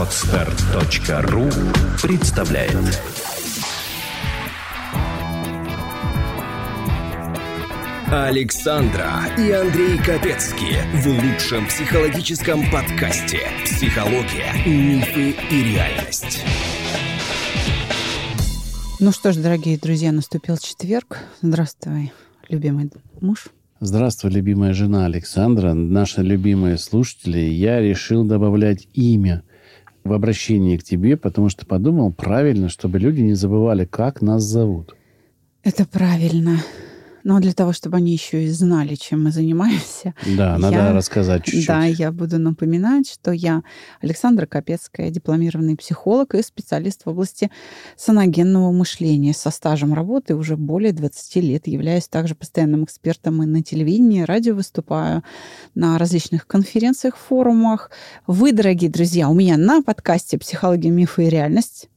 Отстар.ру 0.00 1.44
представляет 2.02 2.74
Александра 8.10 9.10
и 9.36 9.50
Андрей 9.50 9.98
Капецки 9.98 10.78
в 10.94 11.06
лучшем 11.06 11.66
психологическом 11.66 12.62
подкасте 12.70 13.40
«Психология, 13.66 14.54
мифы 14.64 15.36
и 15.50 15.74
реальность». 15.74 16.44
Ну 19.00 19.12
что 19.12 19.34
ж, 19.34 19.36
дорогие 19.36 19.76
друзья, 19.76 20.12
наступил 20.12 20.56
четверг. 20.56 21.18
Здравствуй, 21.42 22.10
любимый 22.48 22.90
муж. 23.20 23.48
Здравствуй, 23.80 24.30
любимая 24.30 24.72
жена 24.72 25.04
Александра, 25.04 25.74
наши 25.74 26.22
любимые 26.22 26.78
слушатели. 26.78 27.40
Я 27.40 27.80
решил 27.80 28.24
добавлять 28.24 28.88
имя 28.94 29.42
в 30.04 30.12
обращении 30.12 30.76
к 30.76 30.84
тебе, 30.84 31.16
потому 31.16 31.48
что 31.48 31.66
подумал 31.66 32.12
правильно, 32.12 32.68
чтобы 32.68 32.98
люди 32.98 33.20
не 33.20 33.34
забывали, 33.34 33.84
как 33.84 34.22
нас 34.22 34.42
зовут. 34.42 34.94
Это 35.62 35.86
правильно. 35.86 36.58
Но 37.24 37.40
для 37.40 37.52
того, 37.52 37.72
чтобы 37.72 37.98
они 37.98 38.12
еще 38.12 38.44
и 38.44 38.48
знали, 38.48 38.94
чем 38.94 39.24
мы 39.24 39.32
занимаемся. 39.32 40.14
Да, 40.36 40.58
надо 40.58 40.76
я, 40.76 40.92
рассказать 40.92 41.44
чуть-чуть. 41.44 41.66
Да, 41.66 41.84
я 41.84 42.12
буду 42.12 42.38
напоминать, 42.38 43.10
что 43.10 43.32
я 43.32 43.62
Александра 44.00 44.46
Капецкая, 44.46 45.10
дипломированный 45.10 45.76
психолог 45.76 46.34
и 46.34 46.42
специалист 46.42 47.04
в 47.04 47.10
области 47.10 47.50
саногенного 47.96 48.72
мышления 48.72 49.34
со 49.34 49.50
стажем 49.50 49.94
работы 49.94 50.34
уже 50.34 50.56
более 50.56 50.92
20 50.92 51.36
лет. 51.36 51.66
Являюсь 51.66 52.08
также 52.08 52.34
постоянным 52.34 52.84
экспертом 52.84 53.42
и 53.42 53.46
на 53.46 53.62
телевидении, 53.62 54.22
радио 54.22 54.54
выступаю 54.54 55.22
на 55.74 55.98
различных 55.98 56.46
конференциях, 56.46 57.16
форумах. 57.16 57.90
Вы, 58.26 58.52
дорогие 58.52 58.90
друзья, 58.90 59.28
у 59.28 59.34
меня 59.34 59.56
на 59.56 59.82
подкасте 59.82 60.38
«Психология, 60.38 60.90
мифы 60.90 61.26
и 61.26 61.30
реальность» 61.30 61.88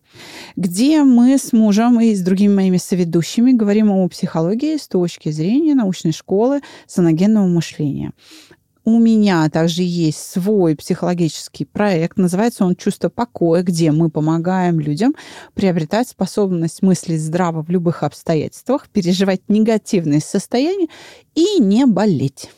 где 0.56 1.04
мы 1.04 1.38
с 1.38 1.54
мужем 1.54 2.00
и 2.00 2.14
с 2.16 2.22
другими 2.22 2.54
моими 2.54 2.78
соведущими 2.78 3.52
говорим 3.52 3.92
о 3.92 4.08
психологии 4.08 4.78
с 4.78 4.88
точки 4.88 5.30
зрения 5.30 5.76
научной 5.76 6.12
школы 6.12 6.62
саногенного 6.88 7.48
мышления. 7.48 8.12
У 8.86 9.00
меня 9.00 9.50
также 9.50 9.82
есть 9.82 10.20
свой 10.20 10.76
психологический 10.76 11.64
проект, 11.64 12.18
называется 12.18 12.66
он 12.66 12.76
«Чувство 12.76 13.08
покоя», 13.08 13.64
где 13.64 13.92
мы 13.92 14.10
помогаем 14.10 14.82
людям 14.82 15.16
приобретать 15.54 16.10
способность 16.10 16.82
мыслить 16.82 17.22
здраво 17.22 17.64
в 17.64 17.70
любых 17.70 18.04
обстоятельствах, 18.04 18.90
переживать 18.90 19.42
негативные 19.48 20.20
состояния 20.20 20.90
и 21.34 21.62
не 21.62 21.86
болеть. 21.86 22.50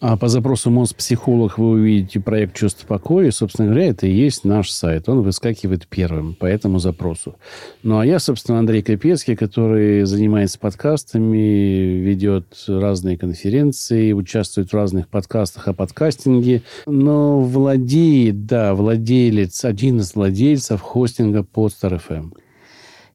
А 0.00 0.16
по 0.16 0.28
запросу 0.28 0.70
«Мозпсихолог» 0.70 1.58
вы 1.58 1.70
увидите 1.70 2.20
проект 2.20 2.54
«Чувство 2.54 2.86
покоя». 2.86 3.28
И, 3.28 3.30
собственно 3.32 3.66
говоря, 3.66 3.86
это 3.88 4.06
и 4.06 4.12
есть 4.12 4.44
наш 4.44 4.70
сайт. 4.70 5.08
Он 5.08 5.22
выскакивает 5.22 5.88
первым 5.88 6.36
по 6.36 6.46
этому 6.46 6.78
запросу. 6.78 7.34
Ну, 7.82 7.98
а 7.98 8.06
я, 8.06 8.20
собственно, 8.20 8.60
Андрей 8.60 8.82
Капецкий, 8.82 9.34
который 9.34 10.04
занимается 10.04 10.60
подкастами, 10.60 11.98
ведет 11.98 12.64
разные 12.68 13.18
конференции, 13.18 14.12
участвует 14.12 14.70
в 14.70 14.74
разных 14.74 15.08
подкастах 15.08 15.66
о 15.66 15.72
подкастинге. 15.72 16.62
Но 16.86 17.40
владеет, 17.40 18.46
да, 18.46 18.76
владелец, 18.76 19.64
один 19.64 19.98
из 19.98 20.14
владельцев 20.14 20.80
хостинга 20.80 21.40
Podster 21.40 22.00
FM. 22.08 22.34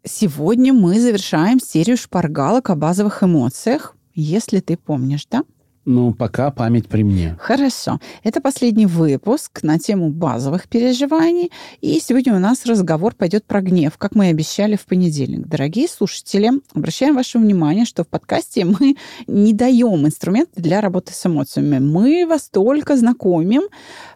Сегодня 0.04 0.74
мы 0.74 1.00
завершаем 1.00 1.62
серию 1.62 1.96
шпаргалок 1.96 2.70
о 2.70 2.76
базовых 2.76 3.24
эмоциях, 3.24 3.96
если 4.16 4.60
ты 4.60 4.76
помнишь, 4.76 5.26
да? 5.32 5.44
Ну, 5.86 6.14
пока 6.14 6.50
память 6.50 6.88
при 6.88 7.04
мне. 7.04 7.36
Хорошо. 7.40 8.00
Это 8.24 8.40
последний 8.40 8.86
выпуск 8.86 9.64
на 9.64 9.78
тему 9.78 10.10
базовых 10.12 10.70
переживаний. 10.70 11.52
И 11.82 12.00
сегодня 12.00 12.34
у 12.34 12.40
нас 12.40 12.66
разговор 12.66 13.14
пойдет 13.16 13.44
про 13.46 13.62
гнев, 13.62 13.98
как 13.98 14.16
мы 14.16 14.28
и 14.28 14.30
обещали 14.30 14.78
в 14.78 14.86
понедельник. 14.86 15.46
Дорогие 15.46 15.90
слушатели, 15.90 16.52
обращаем 16.74 17.16
ваше 17.16 17.38
внимание, 17.38 17.84
что 17.84 18.06
в 18.06 18.08
подкасте 18.08 18.64
мы 18.64 18.96
не 19.28 19.52
даем 19.52 20.06
инструменты 20.06 20.62
для 20.62 20.80
работы 20.80 21.14
с 21.14 21.26
эмоциями. 21.26 21.80
Мы 21.80 22.26
вас 22.26 22.48
только 22.48 22.96
знакомим 22.96 23.64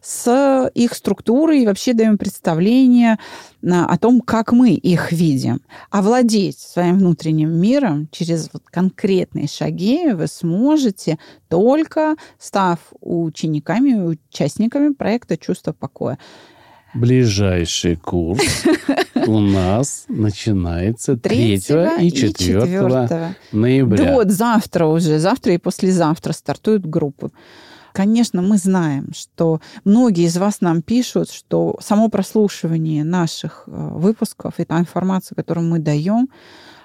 с 0.01 0.71
их 0.73 0.93
структурой 0.93 1.63
и 1.63 1.65
вообще 1.65 1.91
даем 1.91 2.17
представление 2.17 3.19
о 3.67 3.97
том, 3.97 4.21
как 4.21 4.51
мы 4.51 4.71
их 4.71 5.11
видим. 5.11 5.61
Овладеть 5.91 6.59
своим 6.59 6.99
внутренним 6.99 7.51
миром 7.51 8.07
через 8.11 8.49
вот 8.53 8.63
конкретные 8.65 9.47
шаги 9.47 10.13
вы 10.13 10.27
сможете 10.27 11.17
только 11.49 12.15
став 12.39 12.79
учениками 13.01 13.89
и 13.89 14.17
участниками 14.29 14.93
проекта 14.93 15.37
«Чувство 15.37 15.73
покоя». 15.73 16.17
Ближайший 16.93 17.95
курс 17.95 18.63
у 19.27 19.39
нас 19.39 20.05
начинается 20.07 21.17
3 21.17 21.55
и 21.55 22.11
4 22.11 23.35
ноября. 23.51 24.13
вот 24.13 24.31
завтра 24.31 24.85
уже, 24.85 25.19
завтра 25.19 25.53
и 25.53 25.57
послезавтра 25.57 26.31
стартуют 26.31 26.85
группы. 26.85 27.29
Конечно, 27.97 28.43
мы 28.43 28.59
знаем, 28.59 29.11
что 29.11 29.59
многие 29.83 30.25
из 30.25 30.37
вас 30.37 30.61
нам 30.61 30.83
пишут, 30.83 31.31
что 31.31 31.79
само 31.81 32.09
прослушивание 32.09 33.03
наших 33.03 33.63
э, 33.65 33.71
выпусков 33.71 34.59
и 34.59 34.65
та 34.65 34.79
информация, 34.79 35.35
которую 35.35 35.67
мы 35.67 35.79
даем, 35.79 36.29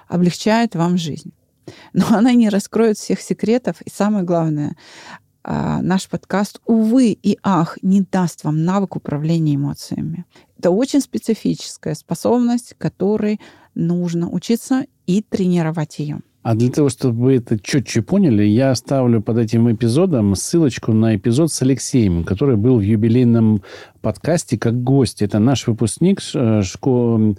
облегчает 0.07 0.73
вам 0.73 0.97
жизнь. 0.97 1.31
Но 1.93 2.05
она 2.09 2.33
не 2.33 2.49
раскроет 2.49 2.97
всех 2.97 3.21
секретов. 3.21 3.79
И 3.83 3.91
самое 3.91 4.25
главное, 4.25 4.75
а, 5.43 5.83
наш 5.83 6.09
подкаст, 6.09 6.59
увы 6.65 7.11
и 7.11 7.37
ах, 7.43 7.77
не 7.83 8.01
даст 8.01 8.43
вам 8.43 8.65
навык 8.65 8.95
управления 8.95 9.53
эмоциями. 9.53 10.25
Это 10.57 10.71
очень 10.71 10.99
специфическая 10.99 11.93
способность, 11.93 12.73
которой 12.79 13.39
нужно 13.75 14.31
учиться 14.31 14.87
и 15.05 15.21
тренировать 15.21 15.99
ее. 15.99 16.21
А 16.43 16.55
для 16.55 16.69
того, 16.69 16.89
чтобы 16.89 17.23
вы 17.23 17.35
это 17.37 17.57
четче 17.57 18.01
поняли, 18.01 18.43
я 18.43 18.71
оставлю 18.71 19.21
под 19.21 19.37
этим 19.37 19.71
эпизодом 19.71 20.35
ссылочку 20.35 20.91
на 20.91 21.15
эпизод 21.15 21.53
с 21.53 21.61
Алексеем, 21.61 22.25
который 22.25 22.57
был 22.57 22.79
в 22.79 22.81
юбилейном 22.81 23.63
подкасте 24.01 24.57
как 24.57 24.83
гость. 24.83 25.21
Это 25.21 25.39
наш 25.39 25.65
выпускник 25.67 26.19
э, 26.35 26.61
школы 26.61 27.31
э, 27.31 27.35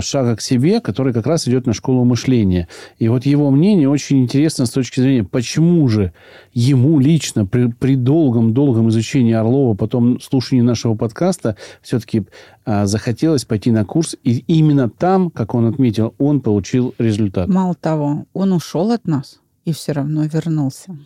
«Шага 0.00 0.36
к 0.36 0.40
себе», 0.40 0.80
который 0.80 1.12
как 1.12 1.26
раз 1.26 1.48
идет 1.48 1.66
на 1.66 1.72
школу 1.72 2.04
мышления. 2.04 2.68
И 2.98 3.08
вот 3.08 3.24
его 3.26 3.50
мнение 3.50 3.88
очень 3.88 4.20
интересно 4.20 4.66
с 4.66 4.70
точки 4.70 5.00
зрения, 5.00 5.24
почему 5.24 5.88
же 5.88 6.12
ему 6.52 6.98
лично 6.98 7.46
при, 7.46 7.66
при 7.66 7.96
долгом-долгом 7.96 8.90
изучении 8.90 9.32
Орлова, 9.32 9.74
потом 9.74 10.20
слушании 10.20 10.62
нашего 10.62 10.94
подкаста, 10.94 11.56
все-таки 11.80 12.24
а, 12.64 12.86
захотелось 12.86 13.44
пойти 13.44 13.70
на 13.70 13.84
курс. 13.84 14.16
И 14.24 14.44
именно 14.46 14.90
там, 14.90 15.30
как 15.30 15.54
он 15.54 15.66
отметил, 15.66 16.14
он 16.18 16.40
получил 16.40 16.94
результат. 16.98 17.48
Мало 17.48 17.74
того, 17.74 18.26
он 18.34 18.52
ушел 18.52 18.90
от 18.92 19.06
нас 19.06 19.40
и 19.64 19.72
все 19.72 19.92
равно 19.92 20.24
вернулся. 20.24 20.96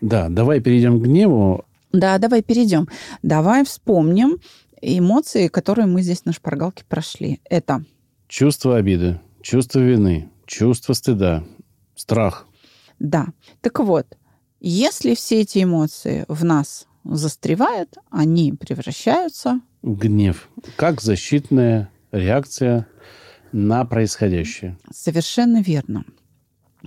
Да, 0.00 0.28
давай 0.28 0.60
перейдем 0.60 1.00
к 1.00 1.04
гневу. 1.04 1.64
Да, 1.92 2.18
давай 2.18 2.42
перейдем. 2.42 2.88
Давай 3.22 3.64
вспомним 3.64 4.38
эмоции, 4.80 5.48
которые 5.48 5.86
мы 5.86 6.02
здесь 6.02 6.24
на 6.24 6.32
шпаргалке 6.32 6.84
прошли. 6.88 7.40
Это 7.48 7.84
чувство 8.32 8.78
обиды, 8.78 9.20
чувство 9.42 9.80
вины, 9.80 10.30
чувство 10.46 10.94
стыда, 10.94 11.44
страх. 11.94 12.46
Да. 12.98 13.26
Так 13.60 13.80
вот, 13.80 14.06
если 14.58 15.14
все 15.14 15.42
эти 15.42 15.62
эмоции 15.62 16.24
в 16.28 16.42
нас 16.42 16.86
застревают, 17.04 17.98
они 18.10 18.54
превращаются 18.54 19.60
в 19.82 19.98
гнев, 19.98 20.48
как 20.76 21.02
защитная 21.02 21.90
реакция 22.10 22.86
на 23.52 23.84
происходящее. 23.84 24.78
Совершенно 24.90 25.60
верно. 25.60 26.06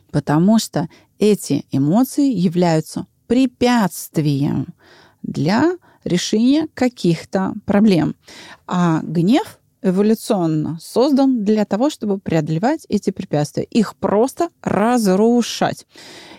Потому 0.09 0.57
что 0.57 0.89
эти 1.19 1.65
эмоции 1.69 2.33
являются 2.33 3.05
препятствием 3.27 4.73
для 5.21 5.77
решения 6.03 6.67
каких-то 6.73 7.53
проблем. 7.65 8.15
А 8.65 9.01
гнев 9.03 9.59
эволюционно 9.85 10.79
создан 10.81 11.43
для 11.43 11.63
того, 11.63 11.89
чтобы 11.89 12.17
преодолевать 12.17 12.85
эти 12.89 13.11
препятствия, 13.11 13.63
их 13.63 13.95
просто 13.95 14.49
разрушать. 14.61 15.85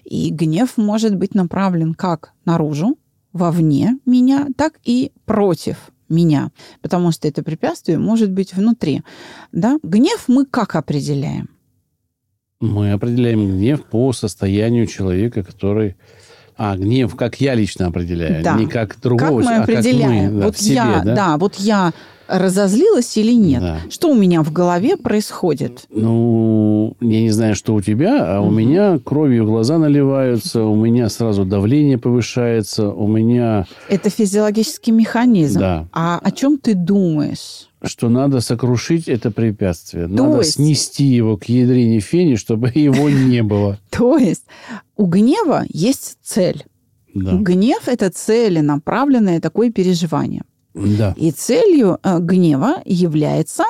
И 0.04 0.31
гнев 0.31 0.76
может 0.76 1.14
быть 1.14 1.34
направлен 1.34 1.94
как 1.94 2.32
наружу, 2.44 2.98
вовне 3.32 3.98
меня, 4.04 4.48
так 4.56 4.75
и 4.84 5.12
против 5.25 5.90
меня, 6.08 6.50
потому 6.82 7.12
что 7.12 7.28
это 7.28 7.43
препятствие 7.43 7.98
может 7.98 8.32
быть 8.32 8.52
внутри. 8.52 9.02
Да? 9.52 9.78
Гнев 9.82 10.25
мы 10.28 10.44
как 10.44 10.75
определяем? 10.75 11.49
Мы 12.60 12.92
определяем 12.92 13.46
гнев 13.46 13.84
по 13.84 14.12
состоянию 14.12 14.87
человека, 14.87 15.42
который 15.44 15.96
а, 16.56 16.76
гнев, 16.76 17.14
как 17.16 17.40
я 17.40 17.54
лично 17.54 17.86
определяю, 17.86 18.42
да. 18.42 18.56
не 18.56 18.66
как 18.66 18.98
другого, 19.00 19.42
как 19.42 19.50
мы 19.50 19.56
определяем? 19.56 20.08
а 20.08 20.22
как 20.22 20.32
мы, 20.32 20.40
да, 20.40 20.46
вот 20.46 20.56
себе, 20.58 20.74
я, 20.74 21.02
да? 21.04 21.14
да, 21.14 21.36
вот 21.36 21.54
я 21.56 21.92
разозлилась 22.28 23.16
или 23.16 23.32
нет? 23.32 23.60
Да. 23.60 23.78
Что 23.90 24.08
у 24.08 24.14
меня 24.14 24.42
в 24.42 24.52
голове 24.52 24.96
происходит? 24.96 25.84
Ну, 25.90 26.96
я 27.00 27.20
не 27.20 27.30
знаю, 27.30 27.54
что 27.54 27.74
у 27.74 27.80
тебя, 27.80 28.36
а 28.36 28.40
угу. 28.40 28.48
у 28.48 28.50
меня 28.52 28.98
кровью 28.98 29.46
глаза 29.46 29.78
наливаются, 29.78 30.64
у 30.64 30.74
меня 30.74 31.08
сразу 31.08 31.44
давление 31.44 31.98
повышается, 31.98 32.88
у 32.90 33.06
меня... 33.06 33.66
Это 33.88 34.10
физиологический 34.10 34.92
механизм. 34.92 35.60
Да. 35.60 35.88
А 35.92 36.18
о 36.22 36.30
чем 36.30 36.58
ты 36.58 36.74
думаешь? 36.74 37.68
Что 37.86 38.08
надо 38.08 38.40
сокрушить 38.40 39.08
это 39.08 39.30
препятствие. 39.30 40.06
надо 40.06 40.38
есть... 40.38 40.54
снести 40.54 41.04
его 41.04 41.36
к 41.36 41.44
ядрине 41.44 42.00
фени, 42.00 42.36
чтобы 42.36 42.68
его 42.74 43.08
не 43.10 43.42
было. 43.42 43.78
То 43.90 44.18
есть 44.18 44.44
у 44.96 45.06
гнева 45.06 45.64
есть 45.68 46.18
цель. 46.22 46.64
Да. 47.14 47.32
Гнев– 47.32 47.82
это 47.88 48.10
целенаправленное 48.10 49.40
такое 49.40 49.70
переживание. 49.70 50.42
Да. 50.74 51.14
И 51.16 51.30
целью 51.30 51.98
э, 52.02 52.18
гнева 52.18 52.82
является 52.84 53.64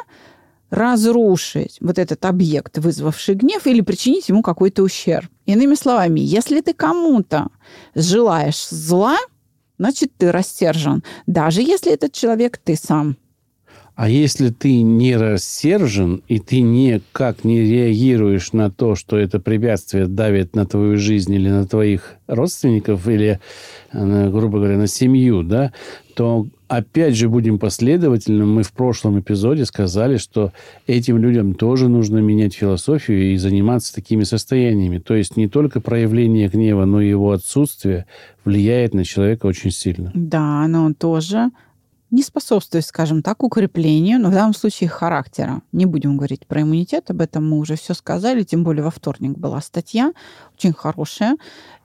разрушить 0.70 1.78
вот 1.80 1.98
этот 1.98 2.24
объект, 2.24 2.78
вызвавший 2.78 3.36
гнев, 3.36 3.66
или 3.66 3.80
причинить 3.80 4.28
ему 4.28 4.42
какой-то 4.42 4.82
ущерб. 4.82 5.30
Иными 5.44 5.74
словами, 5.74 6.20
если 6.20 6.60
ты 6.60 6.72
кому-то 6.74 7.48
желаешь 7.94 8.69
зла, 8.69 9.16
значит, 9.78 10.12
ты 10.16 10.32
растержен, 10.32 11.04
даже 11.26 11.62
если 11.62 11.92
этот 11.92 12.12
человек 12.12 12.58
ты 12.58 12.76
сам. 12.76 13.16
А 13.96 14.10
если 14.10 14.50
ты 14.50 14.82
не 14.82 15.16
рассержен, 15.16 16.22
и 16.28 16.38
ты 16.38 16.60
никак 16.60 17.44
не 17.44 17.62
реагируешь 17.62 18.52
на 18.52 18.70
то, 18.70 18.94
что 18.94 19.16
это 19.16 19.40
препятствие 19.40 20.06
давит 20.06 20.54
на 20.54 20.66
твою 20.66 20.98
жизнь 20.98 21.32
или 21.32 21.48
на 21.48 21.66
твоих 21.66 22.16
родственников, 22.26 23.08
или, 23.08 23.40
э, 23.93 24.31
грубо 24.31 24.58
говоря, 24.58 24.76
на 24.76 24.87
семью, 24.87 25.43
да, 25.43 25.72
то 26.14 26.46
опять 26.69 27.16
же 27.16 27.31
будем 27.31 27.58
последовательным. 27.58 28.52
Мы 28.56 28.64
в 28.64 28.72
прошлом 28.72 29.19
эпизоде 29.19 29.64
сказали, 29.64 30.19
что 30.19 30.52
этим 30.87 31.16
людям 31.16 31.54
тоже 31.54 31.88
нужно 31.88 32.19
менять 32.19 32.52
философию 32.52 33.32
и 33.32 33.38
заниматься 33.38 33.94
такими 33.94 34.25
состояниями. 34.25 34.98
То 34.98 35.14
есть 35.14 35.38
не 35.38 35.48
только 35.48 35.81
проявление 35.81 36.48
гнева, 36.48 36.84
но 36.84 37.00
и 37.00 37.08
его 37.08 37.32
отсутствие 37.32 38.04
влияет 38.44 38.93
на 38.93 39.06
человека 39.06 39.46
очень 39.46 39.70
сильно. 39.70 40.10
Да, 40.14 40.69
но 40.69 40.93
тоже 40.93 41.50
не 42.11 42.23
способствует, 42.23 42.85
скажем 42.85 43.23
так, 43.23 43.43
укреплению, 43.43 44.20
но 44.20 44.31
в 44.31 44.32
данном 44.32 44.55
случае 44.55 44.88
характера. 44.88 45.62
Не 45.73 45.87
будем 45.87 46.17
говорить 46.17 46.47
про 46.47 46.62
иммунитет, 46.62 47.11
об 47.11 47.20
этом 47.20 47.49
мы 47.49 47.58
уже 47.58 47.76
все 47.76 47.94
сказали, 47.94 48.43
тем 48.43 48.64
более 48.64 48.85
во 48.85 48.91
вторник 48.91 49.37
была 49.37 49.61
статья, 49.61 50.12
очень 50.55 50.73
хорошая, 50.73 51.37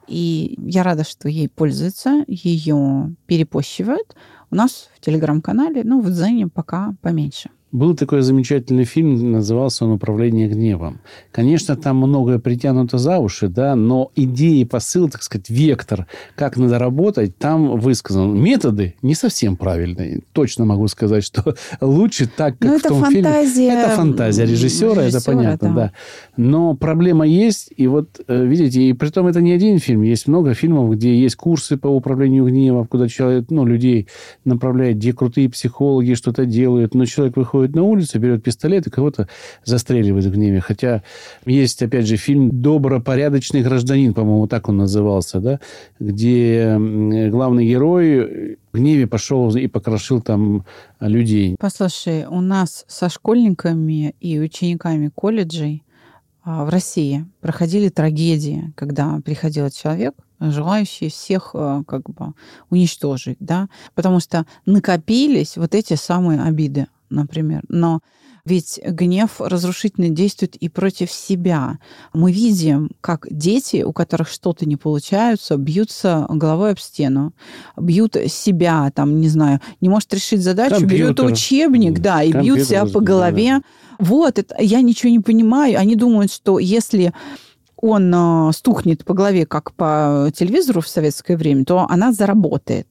и 0.07 0.55
я 0.57 0.83
рада, 0.83 1.03
что 1.03 1.29
ей 1.29 1.47
пользуются, 1.47 2.23
ее 2.27 3.15
перепощивают. 3.25 4.15
У 4.49 4.55
нас 4.55 4.89
в 4.95 4.99
телеграм-канале, 4.99 5.83
ну, 5.83 6.01
в 6.01 6.09
Дзене 6.09 6.47
пока 6.47 6.93
поменьше. 7.01 7.49
Был 7.71 7.95
такой 7.95 8.21
замечательный 8.21 8.83
фильм, 8.83 9.31
назывался 9.31 9.85
он 9.85 9.91
«Управление 9.91 10.49
гневом». 10.49 10.99
Конечно, 11.31 11.77
там 11.77 11.97
многое 11.97 12.37
притянуто 12.37 12.97
за 12.97 13.19
уши, 13.19 13.47
да, 13.47 13.75
но 13.75 14.11
идеи, 14.17 14.65
посыл, 14.65 15.09
так 15.09 15.23
сказать, 15.23 15.49
вектор, 15.49 16.05
как 16.35 16.57
надо 16.57 16.79
работать, 16.79 17.37
там 17.37 17.79
высказан. 17.79 18.37
Методы 18.37 18.95
не 19.01 19.15
совсем 19.15 19.55
правильные. 19.55 20.19
Точно 20.33 20.65
могу 20.65 20.89
сказать, 20.89 21.23
что 21.23 21.55
лучше 21.81 22.27
так, 22.27 22.57
как 22.59 22.69
но 22.69 22.75
в 22.75 22.79
это 22.79 22.89
том 22.89 23.03
фантазия 23.05 23.53
фильме. 23.53 23.73
Это 23.73 23.89
фантазия 23.95 24.45
режиссера, 24.45 25.03
это 25.03 25.21
понятно, 25.23 25.69
да. 25.69 25.75
да. 25.75 25.91
Но 26.35 26.75
проблема 26.75 27.25
есть, 27.25 27.71
и 27.77 27.87
вот, 27.87 28.19
э, 28.27 28.45
видите, 28.45 28.81
и 28.81 28.91
при 28.91 29.07
том 29.09 29.27
это 29.27 29.39
не 29.39 29.53
один 29.53 29.79
фильм. 29.79 30.01
Есть 30.01 30.27
много 30.27 30.53
фильмов, 30.55 30.91
где 30.91 31.17
есть 31.17 31.37
курсы 31.37 31.77
по 31.77 31.87
управлению 31.87 32.45
гневом, 32.47 32.85
куда 32.85 33.07
человек, 33.07 33.45
ну, 33.49 33.65
людей 33.65 34.09
направляет, 34.43 34.97
где 34.97 35.13
крутые 35.13 35.49
психологи 35.49 36.15
что-то 36.15 36.45
делают, 36.45 36.95
но 36.95 37.05
человек 37.05 37.37
выходит 37.37 37.60
выходит 37.61 37.75
на 37.75 37.83
улицу, 37.83 38.19
берет 38.19 38.43
пистолет 38.43 38.87
и 38.87 38.89
кого-то 38.89 39.27
застреливает 39.63 40.25
в 40.25 40.31
гневе. 40.31 40.61
Хотя 40.61 41.03
есть, 41.45 41.81
опять 41.81 42.07
же, 42.07 42.17
фильм 42.17 42.61
«Добропорядочный 42.61 43.61
гражданин», 43.61 44.13
по-моему, 44.13 44.47
так 44.47 44.69
он 44.69 44.77
назывался, 44.77 45.39
да, 45.39 45.59
где 45.99 46.77
главный 47.29 47.67
герой 47.67 48.57
в 48.71 48.77
гневе 48.77 49.07
пошел 49.07 49.55
и 49.55 49.67
покрошил 49.67 50.21
там 50.21 50.65
людей. 50.99 51.55
Послушай, 51.59 52.25
у 52.25 52.41
нас 52.41 52.85
со 52.87 53.09
школьниками 53.09 54.15
и 54.19 54.39
учениками 54.39 55.11
колледжей 55.13 55.83
а, 56.43 56.65
в 56.65 56.69
России 56.69 57.25
проходили 57.41 57.89
трагедии, 57.89 58.73
когда 58.75 59.19
приходил 59.23 59.69
человек, 59.69 60.13
желающий 60.39 61.09
всех 61.09 61.51
а, 61.53 61.83
как 61.83 62.09
бы 62.09 62.33
уничтожить, 62.69 63.37
да, 63.39 63.67
потому 63.93 64.19
что 64.19 64.45
накопились 64.65 65.57
вот 65.57 65.75
эти 65.75 65.93
самые 65.93 66.41
обиды 66.41 66.87
например. 67.11 67.63
Но 67.67 68.01
ведь 68.43 68.79
гнев 68.83 69.39
разрушительно 69.39 70.09
действует 70.09 70.55
и 70.55 70.67
против 70.67 71.11
себя. 71.11 71.77
Мы 72.13 72.31
видим, 72.31 72.89
как 72.99 73.27
дети, 73.29 73.83
у 73.83 73.93
которых 73.93 74.29
что-то 74.29 74.65
не 74.65 74.77
получается, 74.77 75.57
бьются 75.57 76.25
головой 76.27 76.71
об 76.71 76.79
стену, 76.79 77.33
бьют 77.77 78.15
себя, 78.27 78.91
там, 78.95 79.19
не 79.19 79.29
знаю, 79.29 79.59
не 79.79 79.89
может 79.89 80.11
решить 80.13 80.41
задачу, 80.41 80.77
Компьютер. 80.77 80.97
берет 80.97 81.19
учебник, 81.19 81.99
да, 81.99 82.23
и 82.23 82.31
Компьютер, 82.31 82.55
бьют 82.55 82.67
себя 82.67 82.85
по 82.85 82.99
голове. 82.99 83.59
Да. 83.59 83.61
Вот, 83.99 84.39
это, 84.39 84.55
я 84.59 84.81
ничего 84.81 85.11
не 85.11 85.19
понимаю. 85.19 85.77
Они 85.77 85.95
думают, 85.95 86.31
что 86.31 86.57
если 86.57 87.13
он 87.75 88.13
э, 88.13 88.51
стукнет 88.53 89.05
по 89.05 89.13
голове, 89.13 89.45
как 89.45 89.73
по 89.73 90.31
телевизору 90.35 90.81
в 90.81 90.87
советское 90.87 91.37
время, 91.37 91.65
то 91.65 91.85
она 91.89 92.11
заработает. 92.11 92.87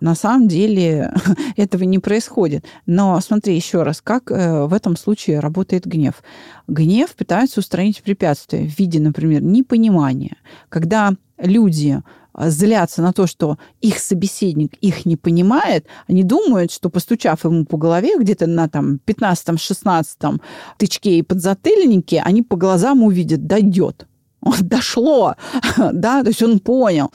На 0.00 0.14
самом 0.14 0.48
деле 0.48 1.12
этого 1.56 1.82
не 1.84 1.98
происходит. 1.98 2.64
Но 2.86 3.20
смотри 3.20 3.54
еще 3.54 3.82
раз, 3.82 4.00
как 4.00 4.30
э, 4.30 4.64
в 4.66 4.72
этом 4.72 4.96
случае 4.96 5.40
работает 5.40 5.86
гнев. 5.86 6.22
Гнев 6.68 7.14
пытается 7.14 7.60
устранить 7.60 8.02
препятствия 8.02 8.60
в 8.60 8.78
виде, 8.78 9.00
например, 9.00 9.42
непонимания. 9.42 10.36
Когда 10.68 11.14
люди 11.38 12.00
э, 12.34 12.50
злятся 12.50 13.02
на 13.02 13.12
то, 13.12 13.26
что 13.26 13.58
их 13.80 13.98
собеседник 13.98 14.74
их 14.80 15.04
не 15.04 15.16
понимает, 15.16 15.86
они 16.06 16.22
думают, 16.22 16.70
что 16.70 16.90
постучав 16.90 17.44
ему 17.44 17.64
по 17.64 17.76
голове 17.76 18.18
где-то 18.18 18.46
на 18.46 18.68
там 18.68 19.00
15-16 19.04 20.40
тычке 20.76 21.18
и 21.18 21.22
подзатыльнике, 21.22 22.22
они 22.24 22.42
по 22.42 22.56
глазам 22.56 23.02
увидят, 23.02 23.46
дойдет. 23.46 24.06
Он 24.40 24.54
дошло, 24.60 25.34
да, 25.92 26.22
то 26.22 26.28
есть 26.28 26.42
он 26.42 26.60
понял. 26.60 27.10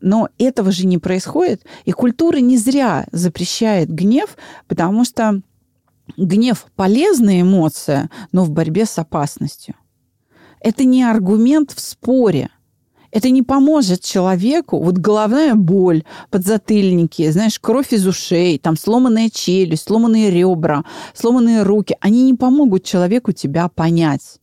Но 0.00 0.28
этого 0.38 0.72
же 0.72 0.86
не 0.86 0.98
происходит. 0.98 1.64
И 1.84 1.92
культура 1.92 2.36
не 2.38 2.56
зря 2.56 3.06
запрещает 3.12 3.90
гнев, 3.90 4.36
потому 4.68 5.04
что 5.04 5.40
гнев– 6.16 6.66
полезная 6.76 7.42
эмоция, 7.42 8.10
но 8.32 8.44
в 8.44 8.50
борьбе 8.50 8.84
с 8.84 8.98
опасностью. 8.98 9.74
Это 10.60 10.84
не 10.84 11.02
аргумент 11.02 11.72
в 11.72 11.80
споре. 11.80 12.50
Это 13.12 13.30
не 13.30 13.42
поможет 13.42 14.02
человеку. 14.02 14.78
Вот 14.78 14.98
головная 14.98 15.54
боль, 15.54 16.04
подзатыльники, 16.30 17.30
знаешь, 17.30 17.58
кровь 17.58 17.92
из 17.92 18.06
ушей, 18.06 18.58
там 18.58 18.76
сломанная 18.76 19.30
челюсть, 19.30 19.84
сломанные 19.84 20.30
ребра, 20.30 20.84
сломанные 21.14 21.62
руки. 21.62 21.96
Они 22.00 22.24
не 22.24 22.34
помогут 22.34 22.84
человеку 22.84 23.32
тебя 23.32 23.68
понять. 23.68 24.38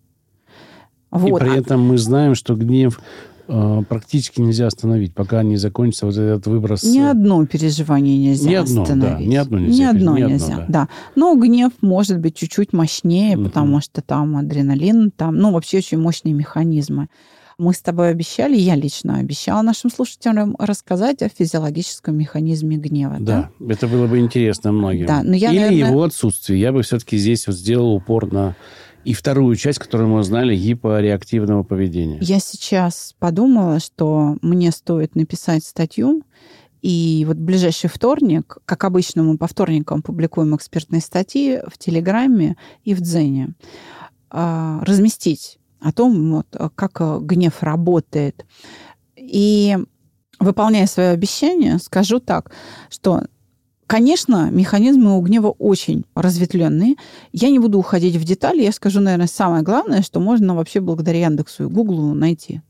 Вот. 1.11 1.41
И 1.41 1.45
при 1.45 1.59
этом 1.59 1.81
мы 1.85 1.97
знаем, 1.99 2.33
что 2.33 2.55
гнев 2.55 2.99
практически 3.47 4.41
нельзя 4.41 4.67
остановить, 4.67 5.13
пока 5.13 5.43
не 5.43 5.57
закончится 5.57 6.05
вот 6.05 6.17
этот 6.17 6.47
выброс. 6.47 6.83
Ни 6.83 6.99
одно 6.99 7.45
переживание 7.45 8.17
нельзя 8.17 8.49
ни 8.49 8.55
одно, 8.55 8.81
остановить. 8.83 9.17
Да, 9.17 9.31
ни 9.31 9.35
одно 9.35 9.59
нельзя. 9.59 9.77
Ни 9.77 9.97
одно 9.97 10.17
ни 10.17 10.21
нельзя, 10.23 10.53
одно, 10.53 10.65
да. 10.67 10.67
да. 10.67 10.89
Но 11.15 11.35
гнев 11.35 11.71
может 11.81 12.19
быть 12.19 12.35
чуть-чуть 12.35 12.73
мощнее, 12.73 13.35
uh 13.35 13.43
потому 13.43 13.81
что 13.81 14.01
там 14.01 14.37
адреналин, 14.37 15.11
там, 15.11 15.35
ну, 15.35 15.51
вообще 15.51 15.77
очень 15.79 15.99
мощные 15.99 16.33
механизмы. 16.33 17.07
Мы 17.57 17.73
с 17.73 17.81
тобой 17.81 18.09
обещали, 18.09 18.57
я 18.57 18.75
лично 18.75 19.17
обещала 19.17 19.61
нашим 19.61 19.91
слушателям 19.91 20.55
рассказать 20.57 21.21
о 21.21 21.29
физиологическом 21.29 22.17
механизме 22.17 22.77
гнева. 22.77 23.17
Да, 23.19 23.51
да? 23.59 23.73
это 23.73 23.87
было 23.87 24.07
бы 24.07 24.19
интересно 24.19 24.71
многим. 24.71 25.05
Да, 25.05 25.21
но 25.23 25.35
я, 25.35 25.51
Или 25.51 25.59
наверное... 25.59 25.89
его 25.91 26.03
отсутствие. 26.03 26.59
Я 26.59 26.71
бы 26.71 26.81
все-таки 26.81 27.17
здесь 27.17 27.45
вот 27.45 27.55
сделал 27.55 27.93
упор 27.93 28.31
на 28.31 28.55
и 29.05 29.13
вторую 29.13 29.55
часть, 29.55 29.79
которую 29.79 30.09
мы 30.09 30.19
узнали, 30.19 30.55
гипореактивного 30.55 31.63
поведения. 31.63 32.17
Я 32.21 32.39
сейчас 32.39 33.15
подумала, 33.19 33.79
что 33.79 34.37
мне 34.41 34.71
стоит 34.71 35.15
написать 35.15 35.63
статью, 35.63 36.23
и 36.81 37.23
вот 37.27 37.37
ближайший 37.37 37.89
вторник, 37.89 38.57
как 38.65 38.83
обычно, 38.83 39.23
мы 39.23 39.37
по 39.37 39.47
вторникам 39.47 40.01
публикуем 40.01 40.55
экспертные 40.55 41.01
статьи 41.01 41.59
в 41.67 41.77
Телеграме 41.77 42.57
и 42.83 42.93
в 42.93 42.99
Дзене, 42.99 43.53
а, 44.29 44.83
разместить 44.83 45.59
о 45.79 45.93
том, 45.93 46.31
вот, 46.31 46.47
как 46.75 47.25
гнев 47.25 47.63
работает. 47.63 48.45
И 49.15 49.77
выполняя 50.39 50.85
свое 50.85 51.09
обещание, 51.09 51.79
скажу 51.79 52.19
так, 52.19 52.51
что 52.89 53.23
Конечно, 53.87 54.49
механизмы 54.49 55.17
у 55.17 55.21
гнева 55.21 55.49
очень 55.49 56.05
разветвленные. 56.15 56.95
Я 57.31 57.49
не 57.49 57.59
буду 57.59 57.77
уходить 57.77 58.15
в 58.15 58.23
детали, 58.23 58.63
я 58.63 58.71
скажу, 58.71 59.01
наверное, 59.01 59.27
самое 59.27 59.63
главное, 59.63 60.01
что 60.01 60.19
можно 60.19 60.55
вообще 60.55 60.79
благодаря 60.79 61.19
Яндексу 61.19 61.65
и 61.65 61.67
Гуглу 61.67 62.13
найти. 62.13 62.61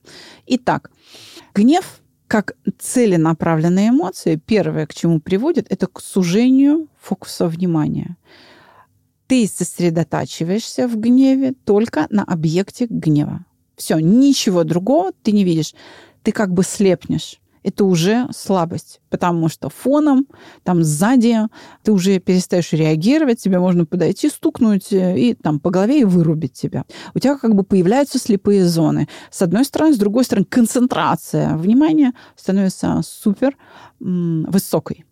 Итак, 0.48 0.92
гнев 1.54 2.02
как 2.28 2.56
целенаправленная 2.80 3.90
эмоция, 3.90 4.38
первое, 4.38 4.88
к 4.88 4.94
чему 4.96 5.20
приводит, 5.20 5.72
это 5.72 5.86
к 5.86 6.00
сужению 6.00 6.88
фокуса 7.00 7.48
внимания. 7.48 8.18
Ты 9.28 9.48
сосредотачиваешься 9.48 10.88
в 10.88 10.98
гневе 11.00 11.54
только 11.64 12.08
на 12.10 12.24
объекте 12.24 12.88
гнева. 12.90 13.46
Все, 13.76 14.00
ничего 14.00 14.64
другого 14.64 15.12
ты 15.22 15.32
не 15.32 15.44
видишь. 15.44 15.76
Ты 16.24 16.32
как 16.32 16.52
бы 16.52 16.64
слепнешь. 16.64 17.40
Это 17.64 17.86
уже 17.86 18.28
слабость, 18.36 19.02
потому 19.10 19.50
что 19.50 19.70
фоном, 19.70 20.28
там 20.64 20.84
сзади 20.84 21.38
ты 21.84 21.92
уже 21.92 22.20
перестаешь 22.20 22.74
реагировать, 22.74 23.40
тебе 23.40 23.60
можно 23.60 23.86
подойти, 23.86 24.30
стукнуть 24.30 24.92
э, 24.92 25.18
и 25.20 25.34
там 25.34 25.60
по 25.60 25.70
голове 25.70 26.02
и 26.02 26.04
вырубить 26.04 26.54
тебя. 26.54 26.86
У 27.14 27.20
тебя 27.20 27.38
как 27.38 27.56
бы 27.56 27.64
появляются 27.64 28.20
слепые 28.20 28.66
зоны. 28.66 29.08
С 29.32 29.42
одной 29.42 29.66
стороны, 29.66 29.94
с 29.94 29.98
другой 29.98 30.26
стороны, 30.26 30.46
концентрация 30.46 31.56
внимания 31.56 32.14
становится 32.36 33.02
супер 33.04 33.56
высокой. 34.00 35.06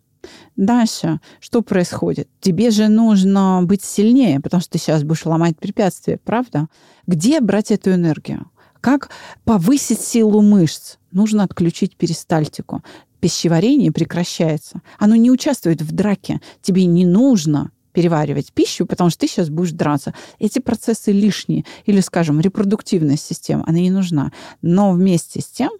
Дальше, 0.56 1.20
что 1.40 1.62
происходит? 1.62 2.28
Тебе 2.40 2.70
же 2.70 2.88
нужно 2.88 3.60
быть 3.64 3.82
сильнее, 3.82 4.40
потому 4.40 4.60
что 4.60 4.72
ты 4.72 4.78
сейчас 4.78 5.02
будешь 5.02 5.26
ломать 5.26 5.58
препятствия, 5.58 6.18
правда? 6.18 6.68
Где 7.06 7.40
брать 7.40 7.70
эту 7.70 7.92
энергию? 7.92 8.50
Как 8.82 9.10
повысить 9.44 10.00
силу 10.00 10.42
мышц? 10.42 10.96
Нужно 11.12 11.44
отключить 11.44 11.96
перистальтику. 11.96 12.82
Пищеварение 13.20 13.92
прекращается. 13.92 14.82
Оно 14.98 15.14
не 15.14 15.30
участвует 15.30 15.80
в 15.80 15.92
драке. 15.92 16.40
Тебе 16.62 16.86
не 16.86 17.06
нужно 17.06 17.70
переваривать 17.92 18.52
пищу, 18.52 18.84
потому 18.84 19.10
что 19.10 19.20
ты 19.20 19.28
сейчас 19.28 19.50
будешь 19.50 19.70
драться. 19.70 20.14
Эти 20.40 20.58
процессы 20.58 21.12
лишние. 21.12 21.64
Или, 21.86 22.00
скажем, 22.00 22.40
репродуктивная 22.40 23.16
система, 23.16 23.62
она 23.68 23.78
не 23.78 23.90
нужна. 23.90 24.32
Но 24.62 24.90
вместе 24.90 25.40
с 25.40 25.46
тем 25.46 25.70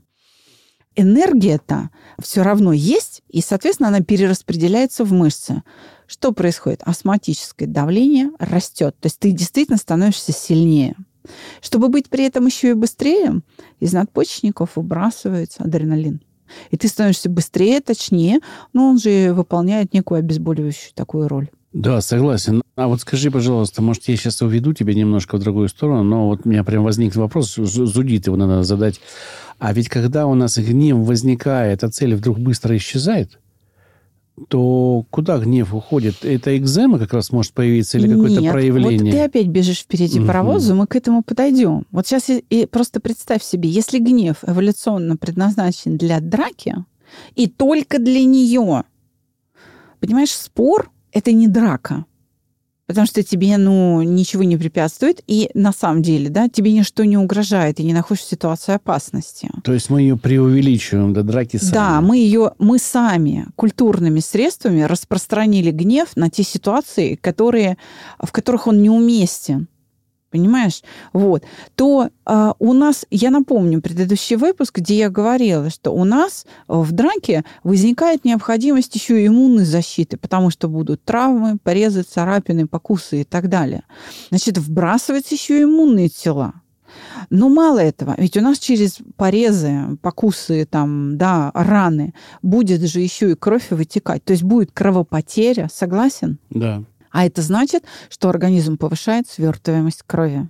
энергия-то 0.95 1.91
все 2.21 2.43
равно 2.43 2.73
есть, 2.73 3.23
и, 3.29 3.41
соответственно, 3.41 3.89
она 3.89 4.01
перераспределяется 4.01 5.05
в 5.05 5.13
мышцы. 5.13 5.65
Что 6.07 6.31
происходит? 6.31 6.83
Астматическое 6.85 7.67
давление 7.67 8.31
растет. 8.39 8.95
То 9.01 9.07
есть 9.07 9.19
ты 9.19 9.33
действительно 9.33 9.79
становишься 9.79 10.31
сильнее. 10.31 10.95
Чтобы 11.61 11.89
быть 11.89 12.09
при 12.09 12.25
этом 12.25 12.47
еще 12.47 12.71
и 12.71 12.75
быстрее, 12.75 13.41
из 13.81 13.93
надпочечников 13.93 14.77
выбрасывается 14.77 15.65
адреналин. 15.65 16.21
И 16.71 16.77
ты 16.77 16.89
становишься 16.89 17.31
быстрее, 17.31 17.81
точнее, 17.81 18.41
но 18.73 18.89
он 18.89 18.99
же 18.99 19.33
выполняет 19.33 19.95
некую 19.95 20.19
обезболивающую 20.19 20.93
такую 20.95 21.29
роль. 21.29 21.49
Да, 21.73 22.03
согласен. 22.03 22.63
А 22.77 22.87
вот 22.87 23.01
скажи, 23.01 23.31
пожалуйста, 23.31 23.81
может, 23.81 24.07
я 24.09 24.17
сейчас 24.17 24.43
уведу 24.43 24.75
тебя 24.75 24.93
немножко 24.93 25.37
в 25.37 25.41
другую 25.41 25.69
сторону, 25.69 26.03
но 26.03 26.29
вот 26.29 26.41
у 26.45 26.49
меня 26.49 26.65
прям 26.65 26.85
возник 26.85 27.17
вопрос, 27.17 27.55
зудит 27.55 28.27
его 28.27 28.37
надо 28.37 28.63
задать. 28.63 29.01
А 29.59 29.73
ведь 29.73 29.89
когда 29.89 30.27
у 30.27 30.35
нас 30.35 30.59
гнев 30.59 30.99
возникает, 30.99 31.83
а 31.83 31.89
цель 31.89 32.15
вдруг 32.15 32.39
быстро 32.39 32.77
исчезает, 32.77 33.39
то 34.49 35.05
куда 35.11 35.39
гнев 35.39 35.75
уходит? 35.75 36.25
Это 36.25 36.57
экзема 36.57 36.99
как 36.99 37.13
раз 37.13 37.33
может 37.33 37.53
появиться 37.53 37.99
или 37.99 38.09
какое-то 38.09 38.43
проявление? 38.51 39.05
вот 39.05 39.11
ты 39.11 39.21
опять 39.21 39.47
бежишь 39.49 39.81
впереди 39.81 40.21
угу. 40.21 40.29
паровоза, 40.29 40.75
мы 40.75 40.87
к 40.87 40.97
этому 40.97 41.23
подойдем. 41.23 41.87
Вот 41.91 42.07
сейчас 42.07 42.31
и, 42.31 42.39
и 42.51 42.67
просто 42.67 43.01
представь 43.01 43.43
себе, 43.43 43.69
если 43.69 43.99
гнев 43.99 44.39
эволюционно 44.43 45.17
предназначен 45.17 45.97
для 45.97 46.21
драки, 46.21 46.77
и 47.35 47.47
только 47.47 47.99
для 47.99 48.25
нее, 48.25 48.85
понимаешь, 50.01 50.31
спор— 50.31 50.91
это 51.13 51.33
не 51.33 51.47
драка 51.47 52.07
потому 52.87 53.07
что 53.07 53.23
тебе, 53.23 53.57
ну, 53.57 54.03
ничего 54.03 54.43
не 54.43 54.57
препятствует, 54.57 55.23
и 55.27 55.51
на 55.55 55.73
самом 55.73 56.03
деле, 56.03 56.29
да, 56.29 56.49
тебе 56.49 56.73
ничто 56.73 57.05
не 57.05 57.17
угрожает, 57.17 57.81
и 57.81 57.85
не 57.85 57.93
находишься 57.93 58.29
в 58.29 58.31
ситуации 58.31 58.75
опасности. 58.75 59.51
То 59.65 59.73
есть 59.73 59.91
мы 59.91 60.03
ее 60.03 60.17
преувеличиваем 60.17 61.13
до 61.13 61.23
драки 61.23 61.57
сами. 61.57 61.73
Да, 61.73 62.01
мы 62.01 62.19
ее, 62.19 62.53
мы 62.59 62.79
сами 62.79 63.47
культурными 63.57 64.21
средствами 64.21 64.83
распространили 64.83 65.71
гнев 65.71 66.09
на 66.17 66.31
те 66.31 66.43
ситуации, 66.43 67.15
которые, 67.15 67.77
в 68.21 68.33
которых 68.33 68.67
он 68.67 68.83
неуместен 68.83 69.69
понимаешь? 70.33 70.83
Вот. 71.13 71.45
То 71.77 72.09
э, 72.27 72.53
у 72.59 72.73
нас, 72.73 73.07
я 73.11 73.31
напомню 73.31 73.81
предыдущий 73.81 74.37
выпуск, 74.37 74.79
где 74.79 74.97
я 74.97 75.11
говорила, 75.11 75.71
что 75.71 75.93
у 75.93 76.05
нас 76.05 76.47
в 76.67 76.91
драке 76.93 77.45
возникает 77.63 78.25
необходимость 78.25 78.95
еще 78.95 79.25
иммунной 79.25 79.65
защиты, 79.65 80.17
потому 80.17 80.51
что 80.51 80.69
будут 80.69 81.05
травмы, 81.05 81.59
порезы, 81.63 82.03
царапины, 82.03 82.67
покусы 82.67 83.21
и 83.21 83.25
так 83.25 83.49
далее. 83.49 83.85
Значит, 84.31 84.59
вбрасываются 84.59 85.35
еще 85.35 85.63
иммунные 85.63 86.09
тела. 86.09 86.55
Но 87.31 87.49
мало 87.49 87.79
этого, 87.79 88.15
ведь 88.19 88.37
у 88.37 88.41
нас 88.41 88.59
через 88.59 88.99
порезы, 89.17 89.97
покусы, 90.03 90.67
там, 90.67 91.17
да, 91.17 91.51
раны 91.55 92.15
будет 92.43 92.83
же 92.83 93.01
еще 93.01 93.33
и 93.33 93.35
кровь 93.35 93.71
вытекать. 93.71 94.25
То 94.25 94.33
есть 94.33 94.43
будет 94.43 94.73
кровопотеря, 94.73 95.69
согласен? 95.73 96.39
Да. 96.51 96.83
А 97.13 97.27
это 97.27 97.43
значит, 97.43 97.85
что 98.09 98.29
организм 98.29 98.79
повышает 98.79 99.29
свертываемость 99.29 100.03
крови. 100.07 100.49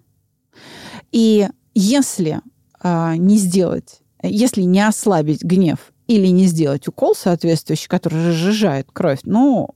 И 1.10 1.48
если 1.74 2.40
э, 2.82 3.16
не 3.16 3.36
сделать, 3.36 4.00
если 4.22 4.62
не 4.62 4.86
ослабить 4.86 5.42
гнев 5.42 5.92
или 6.06 6.28
не 6.28 6.46
сделать 6.46 6.86
укол 6.88 7.14
соответствующий, 7.14 7.88
который 7.88 8.28
разжижает 8.28 8.88
кровь, 8.92 9.20
ну, 9.24 9.68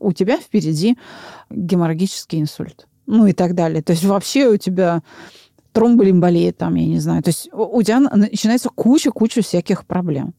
у 0.00 0.12
тебя 0.12 0.38
впереди 0.38 0.96
геморрагический 1.50 2.40
инсульт. 2.40 2.86
Ну 3.06 3.26
и 3.26 3.32
так 3.32 3.54
далее. 3.54 3.82
То 3.82 3.92
есть 3.92 4.04
вообще 4.04 4.48
у 4.48 4.56
тебя 4.56 5.02
тромболимболия 5.72 6.52
там, 6.52 6.74
я 6.74 6.86
не 6.86 7.00
знаю. 7.00 7.22
То 7.22 7.28
есть 7.28 7.48
у 7.52 7.82
тебя 7.82 8.00
начинается 8.00 8.68
куча-куча 8.70 9.42
всяких 9.42 9.86
проблем 9.86 10.34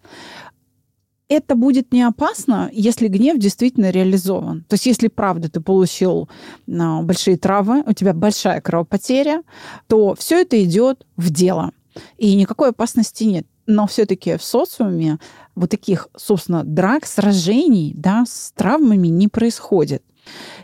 это 1.33 1.55
будет 1.55 1.91
не 1.91 2.03
опасно, 2.03 2.69
если 2.71 3.07
гнев 3.07 3.37
действительно 3.37 3.89
реализован. 3.89 4.63
То 4.67 4.75
есть 4.75 4.85
если 4.85 5.07
правда 5.07 5.49
ты 5.49 5.59
получил 5.59 6.29
а, 6.67 7.01
большие 7.01 7.37
травмы, 7.37 7.83
у 7.85 7.93
тебя 7.93 8.13
большая 8.13 8.61
кровопотеря, 8.61 9.43
то 9.87 10.15
все 10.15 10.41
это 10.41 10.63
идет 10.63 11.05
в 11.17 11.29
дело. 11.29 11.71
И 12.17 12.35
никакой 12.35 12.69
опасности 12.69 13.23
нет. 13.23 13.45
Но 13.65 13.87
все-таки 13.87 14.37
в 14.37 14.43
социуме 14.43 15.19
вот 15.55 15.69
таких, 15.69 16.09
собственно, 16.15 16.63
драк, 16.63 17.05
сражений 17.05 17.93
да, 17.95 18.25
с 18.27 18.51
травмами 18.55 19.07
не 19.07 19.27
происходит. 19.27 20.03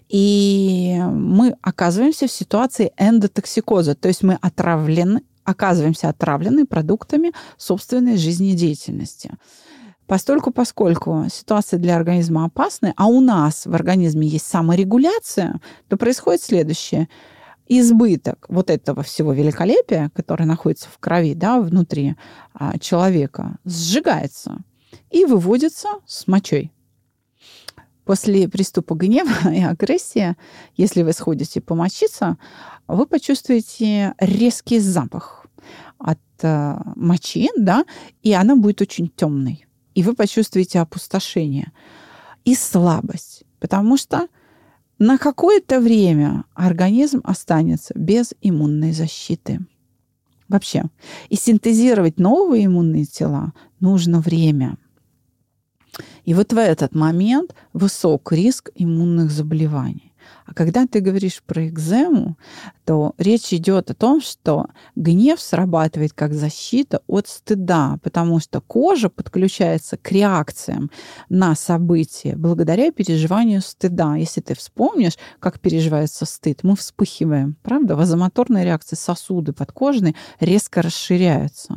И 0.10 0.98
мы 1.00 1.56
оказываемся 1.62 2.28
в 2.28 2.32
ситуации 2.32 2.92
эндотоксикоза, 2.98 3.96
то 3.96 4.08
есть 4.08 4.24
мы 4.24 4.38
отравлены, 4.42 5.22
оказываемся 5.44 6.10
отравлены 6.10 6.66
продуктами 6.66 7.34
собственной 7.58 8.18
жизнедеятельности. 8.18 9.32
Постольку, 10.10 10.50
поскольку 10.50 11.28
ситуация 11.32 11.78
для 11.78 11.96
организма 11.96 12.46
опасная, 12.46 12.96
а 12.98 13.06
у 13.06 13.22
нас 13.22 13.68
в 13.68 13.76
организме 13.76 14.28
есть 14.28 14.48
саморегуляция, 14.48 15.62
то 15.88 15.98
происходит 15.98 16.42
следующее. 16.42 17.08
Избыток 17.68 18.48
вот 18.50 18.72
этого 18.72 19.04
всего 19.04 19.34
великолепия, 19.34 20.10
которое 20.16 20.46
находится 20.46 20.90
в 20.90 20.98
крови, 20.98 21.36
да, 21.36 21.62
внутри 21.62 22.16
а, 22.56 22.80
человека, 22.80 23.58
сжигается 23.66 24.58
и 25.12 25.26
выводится 25.26 25.90
с 26.08 26.26
мочой. 26.26 26.72
После 28.04 28.50
приступа 28.50 28.96
гнева 28.96 29.30
и 29.54 29.62
агрессии, 29.62 30.36
если 30.76 31.04
вы 31.04 31.14
сходите 31.14 31.62
помочиться, 31.62 32.40
вы 32.88 33.06
почувствуете 33.06 34.16
резкий 34.18 34.80
запах 34.80 35.46
от 36.00 36.18
э, 36.42 36.78
мочи, 36.96 37.52
да, 37.56 37.86
и 38.24 38.34
она 38.34 38.56
будет 38.56 38.82
очень 38.82 39.08
темной 39.08 39.68
и 40.00 40.04
вы 40.04 40.14
почувствуете 40.14 40.80
опустошение 40.80 41.74
и 42.46 42.56
слабость, 42.56 43.44
потому 43.60 43.98
что 43.98 44.30
на 44.98 45.18
какое-то 45.18 45.82
время 45.82 46.46
организм 46.54 47.20
останется 47.26 47.94
без 47.96 48.34
иммунной 48.40 48.94
защиты. 48.94 49.60
Вообще. 50.48 50.84
И 51.28 51.36
синтезировать 51.36 52.18
новые 52.18 52.68
иммунные 52.68 53.04
тела 53.04 53.52
нужно 53.82 54.22
время. 54.22 54.78
И 56.24 56.34
вот 56.34 56.54
в 56.54 56.58
этот 56.58 56.96
момент 56.96 57.54
высок 57.74 58.32
риск 58.32 58.70
иммунных 58.76 59.32
заболеваний. 59.32 60.09
А 60.46 60.54
когда 60.54 60.88
ты 60.88 61.00
говоришь 61.00 61.44
про 61.46 61.68
экзему, 61.68 62.38
то 62.86 63.14
речь 63.18 63.54
идет 63.54 63.92
о 63.92 63.94
том, 63.94 64.20
что 64.20 64.66
гнев 64.96 65.40
срабатывает 65.40 66.14
как 66.14 66.34
защита 66.34 67.02
от 67.08 67.28
стыда, 67.28 68.00
потому 68.02 68.40
что 68.40 68.62
кожа 68.62 69.10
подключается 69.10 69.98
к 69.98 70.12
реакциям 70.12 70.90
на 71.30 71.56
события 71.56 72.36
благодаря 72.36 72.92
переживанию 72.92 73.62
стыда. 73.62 74.16
Если 74.16 74.42
ты 74.42 74.56
вспомнишь, 74.56 75.18
как 75.40 75.60
переживается 75.60 76.26
стыд, 76.26 76.64
мы 76.64 76.76
вспыхиваем, 76.76 77.56
правда? 77.62 77.96
Вазомоторная 77.96 78.64
реакция, 78.64 78.98
сосуды 78.98 79.54
подкожные 79.54 80.16
резко 80.40 80.82
расширяются. 80.82 81.76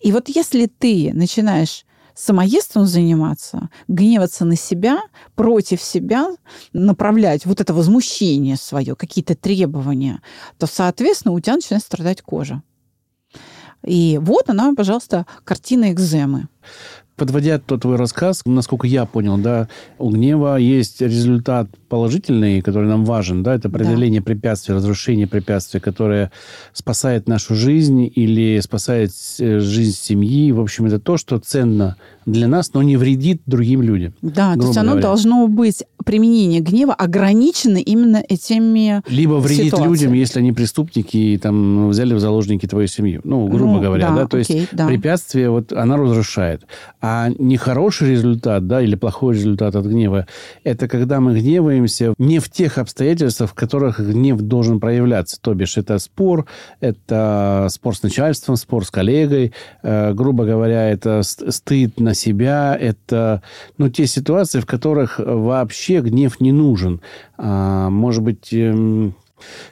И 0.00 0.12
вот 0.12 0.28
если 0.28 0.66
ты 0.66 1.10
начинаешь 1.12 1.84
самоедством 2.14 2.86
заниматься, 2.86 3.70
гневаться 3.88 4.44
на 4.44 4.56
себя, 4.56 5.00
против 5.34 5.82
себя, 5.82 6.30
направлять 6.72 7.46
вот 7.46 7.60
это 7.60 7.74
возмущение 7.74 8.56
свое, 8.56 8.94
какие-то 8.94 9.34
требования, 9.34 10.22
то, 10.58 10.66
соответственно, 10.66 11.34
у 11.34 11.40
тебя 11.40 11.54
начинает 11.54 11.82
страдать 11.82 12.22
кожа. 12.22 12.62
И 13.84 14.18
вот 14.22 14.48
она, 14.48 14.72
пожалуйста, 14.74 15.26
картина 15.44 15.92
экземы. 15.92 16.48
Подводя 17.16 17.58
тот 17.58 17.82
твой 17.82 17.96
рассказ, 17.96 18.42
насколько 18.44 18.88
я 18.88 19.06
понял, 19.06 19.38
да, 19.38 19.68
у 19.98 20.10
гнева 20.10 20.56
есть 20.56 21.00
результат 21.00 21.68
положительный, 21.88 22.60
который 22.60 22.88
нам 22.88 23.04
важен, 23.04 23.44
да, 23.44 23.54
это 23.54 23.70
преодоление 23.70 24.20
да. 24.20 24.24
препятствий, 24.24 24.74
разрушение 24.74 25.28
препятствий, 25.28 25.78
которое 25.78 26.32
спасает 26.72 27.28
нашу 27.28 27.54
жизнь 27.54 28.10
или 28.12 28.58
спасает 28.58 29.12
э, 29.38 29.60
жизнь 29.60 29.96
семьи. 29.96 30.50
В 30.50 30.60
общем, 30.60 30.86
это 30.86 30.98
то, 30.98 31.16
что 31.16 31.38
ценно 31.38 31.96
для 32.26 32.48
нас, 32.48 32.72
но 32.72 32.82
не 32.82 32.96
вредит 32.96 33.42
другим 33.46 33.82
людям. 33.82 34.14
Да, 34.22 34.54
то 34.54 34.66
есть 34.66 34.76
оно 34.76 34.92
говоря. 34.92 35.02
должно 35.02 35.48
быть, 35.48 35.84
применение 36.04 36.60
гнева 36.60 36.94
ограничено 36.94 37.78
именно 37.78 38.22
этими 38.28 39.02
Либо 39.08 39.34
вредит 39.34 39.66
ситуациями. 39.66 39.92
людям, 39.92 40.12
если 40.12 40.38
они 40.38 40.52
преступники 40.52 41.16
и 41.16 41.38
там 41.38 41.88
взяли 41.88 42.14
в 42.14 42.20
заложники 42.20 42.66
твою 42.66 42.86
семью. 42.86 43.20
Ну, 43.24 43.46
грубо 43.48 43.74
ну, 43.74 43.80
говоря, 43.80 44.08
да, 44.10 44.14
да? 44.14 44.26
то 44.26 44.36
окей, 44.38 44.60
есть 44.60 44.68
да. 44.72 44.86
препятствие 44.86 45.50
вот 45.50 45.72
она 45.72 45.96
разрушает. 45.96 46.62
А 47.00 47.30
нехороший 47.38 48.10
результат, 48.10 48.66
да, 48.66 48.82
или 48.82 48.94
плохой 48.94 49.34
результат 49.34 49.74
от 49.76 49.86
гнева, 49.86 50.26
это 50.62 50.88
когда 50.88 51.20
мы 51.20 51.38
гневаемся 51.38 52.14
не 52.18 52.38
в 52.38 52.50
тех 52.50 52.78
обстоятельствах, 52.78 53.50
в 53.50 53.54
которых 53.54 54.00
гнев 54.00 54.40
должен 54.40 54.80
проявляться. 54.80 55.38
То 55.40 55.54
бишь, 55.54 55.76
это 55.76 55.98
спор, 55.98 56.46
это 56.80 57.68
спор 57.70 57.96
с 57.96 58.02
начальством, 58.02 58.56
спор 58.56 58.84
с 58.84 58.90
коллегой, 58.90 59.52
э, 59.82 60.12
грубо 60.12 60.44
говоря, 60.44 60.90
это 60.90 61.22
стыд 61.22 61.98
на 61.98 62.13
себя, 62.14 62.76
это 62.78 63.42
ну, 63.78 63.88
те 63.88 64.06
ситуации, 64.06 64.60
в 64.60 64.66
которых 64.66 65.18
вообще 65.18 66.00
гнев 66.00 66.40
не 66.40 66.52
нужен. 66.52 67.00
А, 67.36 67.90
может 67.90 68.22
быть, 68.22 68.52
эм, 68.52 69.14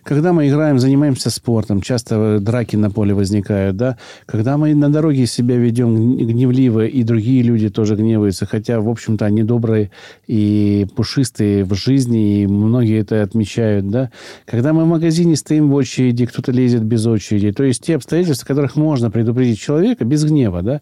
когда 0.03 0.33
мы 0.33 0.49
играем, 0.49 0.79
занимаемся 0.79 1.31
спортом, 1.31 1.81
часто 1.81 2.39
драки 2.41 2.77
на 2.77 2.91
поле 2.91 3.15
возникают, 3.15 3.77
да. 3.77 3.99
Когда 4.27 4.57
мы 4.57 4.75
на 4.75 4.91
дороге 4.91 5.27
себя 5.27 5.57
ведем 5.57 6.17
гневливо, 6.17 6.87
и 6.87 7.03
другие 7.03 7.43
люди 7.43 7.69
тоже 7.69 7.97
гневаются, 7.97 8.47
хотя, 8.47 8.81
в 8.81 8.89
общем-то, 8.89 9.25
они 9.25 9.43
добрые 9.43 9.91
и 10.27 10.87
пушистые 10.97 11.65
в 11.65 11.75
жизни, 11.75 12.43
и 12.43 12.47
многие 12.47 13.01
это 13.01 13.23
отмечают, 13.23 13.89
да. 13.89 14.11
Когда 14.47 14.73
мы 14.73 14.85
в 14.85 14.89
магазине 14.89 15.37
стоим 15.37 15.71
в 15.71 15.75
очереди, 15.75 16.27
кто-то 16.27 16.53
лезет 16.53 16.83
без 16.83 17.07
очереди. 17.07 17.53
То 17.53 17.65
есть 17.65 17.85
те 17.85 17.97
обстоятельства, 17.97 18.47
которых 18.47 18.77
можно 18.77 19.11
предупредить 19.11 19.61
человека 19.61 20.05
без 20.05 20.25
гнева, 20.25 20.63
да. 20.63 20.81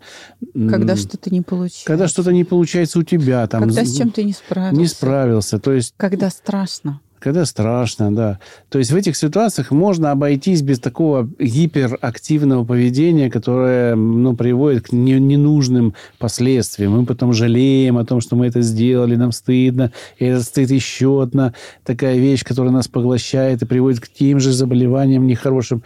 Когда 0.54 0.96
что-то 0.96 1.30
не 1.30 1.42
получается. 1.42 1.86
Когда 1.86 2.08
что-то 2.08 2.32
не 2.32 2.44
получается 2.44 2.98
у 2.98 3.02
тебя. 3.02 3.46
Там, 3.46 3.62
Когда 3.62 3.84
с 3.84 3.96
чем-то 3.96 4.22
не 4.22 4.32
справился. 4.32 4.80
Не 4.80 4.86
справился. 4.86 5.58
То 5.58 5.72
есть... 5.72 5.94
Когда 5.96 6.30
страшно. 6.30 7.00
Когда 7.20 7.44
страшно, 7.44 8.14
да. 8.14 8.38
То 8.70 8.78
есть 8.78 8.90
в 8.90 8.96
этих 8.96 9.14
ситуациях 9.14 9.70
можно 9.70 10.10
обойтись 10.10 10.62
без 10.62 10.80
такого 10.80 11.28
гиперактивного 11.38 12.64
поведения, 12.64 13.30
которое 13.30 13.94
ну, 13.94 14.34
приводит 14.34 14.88
к 14.88 14.92
ненужным 14.92 15.94
последствиям. 16.18 16.92
Мы 16.92 17.04
потом 17.04 17.34
жалеем 17.34 17.98
о 17.98 18.06
том, 18.06 18.22
что 18.22 18.36
мы 18.36 18.46
это 18.46 18.62
сделали, 18.62 19.16
нам 19.16 19.32
стыдно. 19.32 19.92
И 20.18 20.24
это 20.24 20.42
стыд 20.42 20.70
еще 20.70 21.22
одна 21.22 21.52
такая 21.84 22.16
вещь, 22.16 22.42
которая 22.42 22.72
нас 22.72 22.88
поглощает 22.88 23.60
и 23.60 23.66
приводит 23.66 24.00
к 24.00 24.08
тем 24.08 24.40
же 24.40 24.52
заболеваниям 24.52 25.26
нехорошим. 25.26 25.82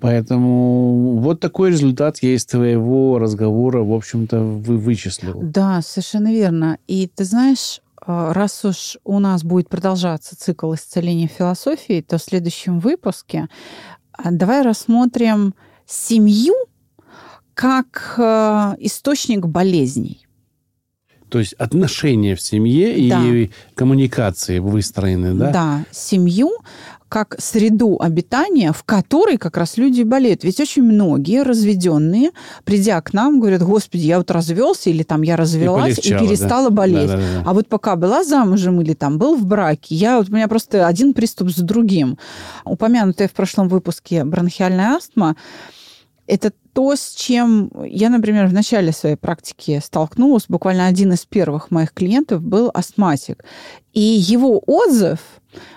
Поэтому 0.00 1.18
вот 1.18 1.40
такой 1.40 1.70
результат 1.70 2.18
я 2.22 2.34
из 2.34 2.44
твоего 2.44 3.18
разговора, 3.18 3.82
в 3.82 3.92
общем-то, 3.92 4.38
вы 4.38 4.76
вычислил. 4.76 5.40
Да, 5.42 5.80
совершенно 5.82 6.30
верно. 6.30 6.78
И 6.86 7.10
ты 7.12 7.24
знаешь, 7.24 7.80
раз 8.08 8.64
уж 8.64 8.96
у 9.04 9.18
нас 9.18 9.44
будет 9.44 9.68
продолжаться 9.68 10.36
цикл 10.36 10.74
исцеления 10.74 11.28
философии, 11.28 12.00
то 12.00 12.18
в 12.18 12.22
следующем 12.22 12.80
выпуске 12.80 13.48
а, 14.12 14.30
давай 14.30 14.62
рассмотрим 14.62 15.54
семью 15.86 16.54
как 17.54 18.14
а, 18.18 18.76
источник 18.78 19.46
болезней. 19.46 20.26
То 21.28 21.38
есть 21.38 21.52
отношения 21.54 22.34
в 22.34 22.40
семье 22.40 23.10
да. 23.10 23.22
и 23.22 23.50
коммуникации 23.74 24.60
выстроены, 24.60 25.34
да? 25.34 25.50
Да, 25.50 25.84
семью 25.90 26.52
как 27.08 27.36
среду 27.38 27.98
обитания, 28.00 28.72
в 28.72 28.84
которой 28.84 29.38
как 29.38 29.56
раз 29.56 29.76
люди 29.76 30.02
болеют. 30.02 30.44
Ведь 30.44 30.60
очень 30.60 30.82
многие 30.82 31.42
разведенные, 31.42 32.30
придя 32.64 33.00
к 33.00 33.12
нам, 33.12 33.40
говорят, 33.40 33.62
господи, 33.62 34.02
я 34.02 34.18
вот 34.18 34.30
развелся, 34.30 34.90
или 34.90 35.02
там 35.02 35.22
я 35.22 35.36
развелась 35.36 35.98
и, 35.98 36.14
и 36.14 36.18
перестала 36.18 36.70
да. 36.70 36.76
болеть. 36.76 37.10
Да, 37.10 37.16
да, 37.16 37.22
да. 37.22 37.42
А 37.46 37.54
вот 37.54 37.68
пока 37.68 37.96
была 37.96 38.24
замужем 38.24 38.80
или 38.80 38.94
там 38.94 39.18
был 39.18 39.36
в 39.36 39.46
браке, 39.46 39.94
я, 39.94 40.18
вот 40.18 40.28
у 40.28 40.32
меня 40.32 40.48
просто 40.48 40.86
один 40.86 41.14
приступ 41.14 41.50
за 41.50 41.64
другим. 41.64 42.18
Упомянутая 42.64 43.28
в 43.28 43.32
прошлом 43.32 43.68
выпуске 43.68 44.24
бронхиальная 44.24 44.96
астма, 44.96 45.36
это 46.26 46.52
то, 46.78 46.94
с 46.94 47.12
чем 47.12 47.72
я, 47.84 48.08
например, 48.08 48.46
в 48.46 48.52
начале 48.52 48.92
своей 48.92 49.16
практики 49.16 49.80
столкнулась. 49.84 50.44
Буквально 50.46 50.86
один 50.86 51.12
из 51.12 51.26
первых 51.26 51.72
моих 51.72 51.92
клиентов 51.92 52.40
был 52.40 52.70
астматик. 52.72 53.44
И 53.94 54.00
его 54.00 54.62
отзыв 54.64 55.18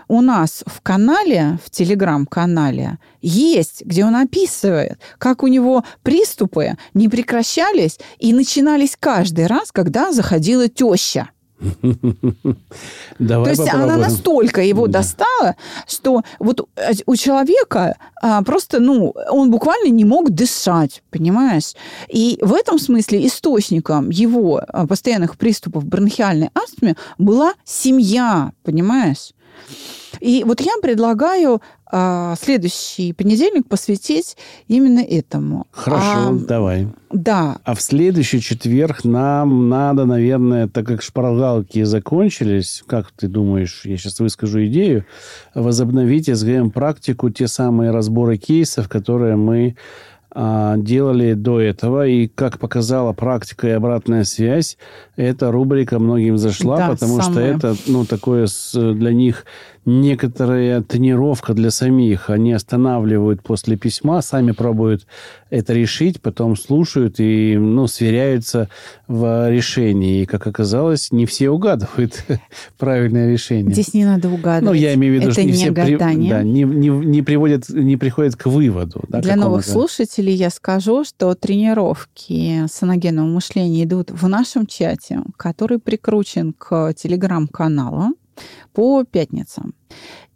у 0.07 0.21
нас 0.21 0.63
в 0.67 0.79
канале, 0.81 1.57
в 1.65 1.71
телеграм-канале, 1.71 2.99
есть, 3.19 3.83
где 3.83 4.05
он 4.05 4.15
описывает, 4.15 4.99
как 5.17 5.41
у 5.41 5.47
него 5.47 5.83
приступы 6.03 6.77
не 6.93 7.09
прекращались 7.09 7.97
и 8.19 8.31
начинались 8.31 8.95
каждый 8.95 9.47
раз, 9.47 9.71
когда 9.71 10.11
заходила 10.11 10.67
теща. 10.67 11.31
Давай 13.19 13.45
То 13.45 13.49
есть 13.51 13.61
попробуем. 13.61 13.83
она 13.83 13.97
настолько 13.97 14.61
его 14.61 14.87
да. 14.87 14.99
достала, 14.99 15.55
что 15.87 16.23
вот 16.39 16.67
э, 16.75 16.93
у 17.05 17.15
человека 17.15 17.95
а, 18.21 18.41
просто, 18.43 18.79
ну, 18.79 19.13
он 19.29 19.51
буквально 19.51 19.89
не 19.89 20.05
мог 20.05 20.31
дышать, 20.31 21.03
понимаешь? 21.11 21.73
И 22.07 22.39
в 22.41 22.53
этом 22.53 22.79
смысле 22.79 23.25
источником 23.27 24.09
его 24.09 24.61
а, 24.67 24.87
постоянных 24.87 25.37
приступов 25.37 25.85
бронхиальной 25.85 26.49
астмы 26.55 26.95
была 27.17 27.53
семья, 27.63 28.53
понимаешь? 28.63 29.33
И 30.19 30.43
вот 30.45 30.61
я 30.61 30.73
предлагаю 30.81 31.61
а, 31.91 32.35
следующий 32.41 33.11
понедельник 33.11 33.67
посвятить 33.67 34.37
именно 34.67 35.01
этому. 35.01 35.67
Хорошо, 35.71 36.29
а, 36.29 36.31
давай. 36.47 36.87
Да. 37.11 37.57
А 37.65 37.75
в 37.75 37.81
следующий 37.81 38.39
четверг 38.39 39.03
нам 39.03 39.67
надо, 39.67 40.05
наверное, 40.05 40.69
так 40.69 40.87
как 40.87 41.01
шпаргалки 41.01 41.83
закончились, 41.83 42.83
как 42.87 43.11
ты 43.11 43.27
думаешь, 43.27 43.81
я 43.83 43.97
сейчас 43.97 44.21
выскажу 44.21 44.65
идею, 44.67 45.05
возобновить 45.53 46.33
СГМ-практику, 46.33 47.29
те 47.29 47.47
самые 47.47 47.91
разборы 47.91 48.37
кейсов, 48.37 48.87
которые 48.87 49.35
мы 49.35 49.75
а, 50.33 50.77
делали 50.77 51.33
до 51.33 51.59
этого. 51.59 52.07
И, 52.07 52.27
как 52.27 52.57
показала 52.57 53.11
практика 53.11 53.67
и 53.67 53.71
обратная 53.71 54.23
связь, 54.23 54.77
эта 55.17 55.51
рубрика 55.51 55.99
многим 55.99 56.37
зашла, 56.37 56.77
да, 56.77 56.89
потому 56.91 57.21
самое. 57.21 57.57
что 57.57 57.67
это 57.69 57.75
ну, 57.87 58.05
такое 58.05 58.47
для 58.73 59.11
них 59.11 59.45
некоторая 59.85 60.81
тренировка 60.81 61.53
для 61.53 61.71
самих. 61.71 62.29
Они 62.29 62.53
останавливают 62.53 63.41
после 63.41 63.77
письма, 63.77 64.21
сами 64.21 64.51
пробуют 64.51 65.07
это 65.49 65.73
решить, 65.73 66.21
потом 66.21 66.55
слушают 66.55 67.19
и 67.19 67.57
ну, 67.57 67.87
сверяются 67.87 68.69
в 69.07 69.49
решении. 69.49 70.21
И, 70.21 70.25
как 70.25 70.47
оказалось, 70.47 71.11
не 71.11 71.25
все 71.25 71.49
угадывают 71.49 72.23
правильное 72.77 73.31
решение. 73.31 73.73
Здесь 73.73 73.93
не 73.93 74.05
надо 74.05 74.29
угадывать. 74.29 74.63
Ну, 74.63 74.73
я 74.73 74.93
имею 74.93 75.13
в 75.13 75.15
виду, 75.15 75.25
это 75.25 75.33
что 75.33 75.43
не, 75.43 75.47
не 75.47 75.53
все 75.53 75.71
при, 75.71 75.97
да, 75.97 76.13
не, 76.13 76.63
не, 76.63 76.89
не, 76.89 77.21
приводят, 77.21 77.69
не 77.69 77.97
приходят 77.97 78.35
к 78.35 78.45
выводу. 78.45 79.03
Да, 79.09 79.21
для 79.21 79.35
новых 79.35 79.65
слушателей 79.65 80.33
я 80.33 80.49
скажу, 80.49 81.03
что 81.03 81.33
тренировки 81.35 82.67
саногенного 82.71 83.25
мышления 83.25 83.83
идут 83.83 84.11
в 84.11 84.27
нашем 84.27 84.67
чате, 84.67 85.21
который 85.37 85.79
прикручен 85.79 86.53
к 86.53 86.93
телеграм-каналу 86.93 88.15
по 88.73 89.03
пятницам. 89.03 89.73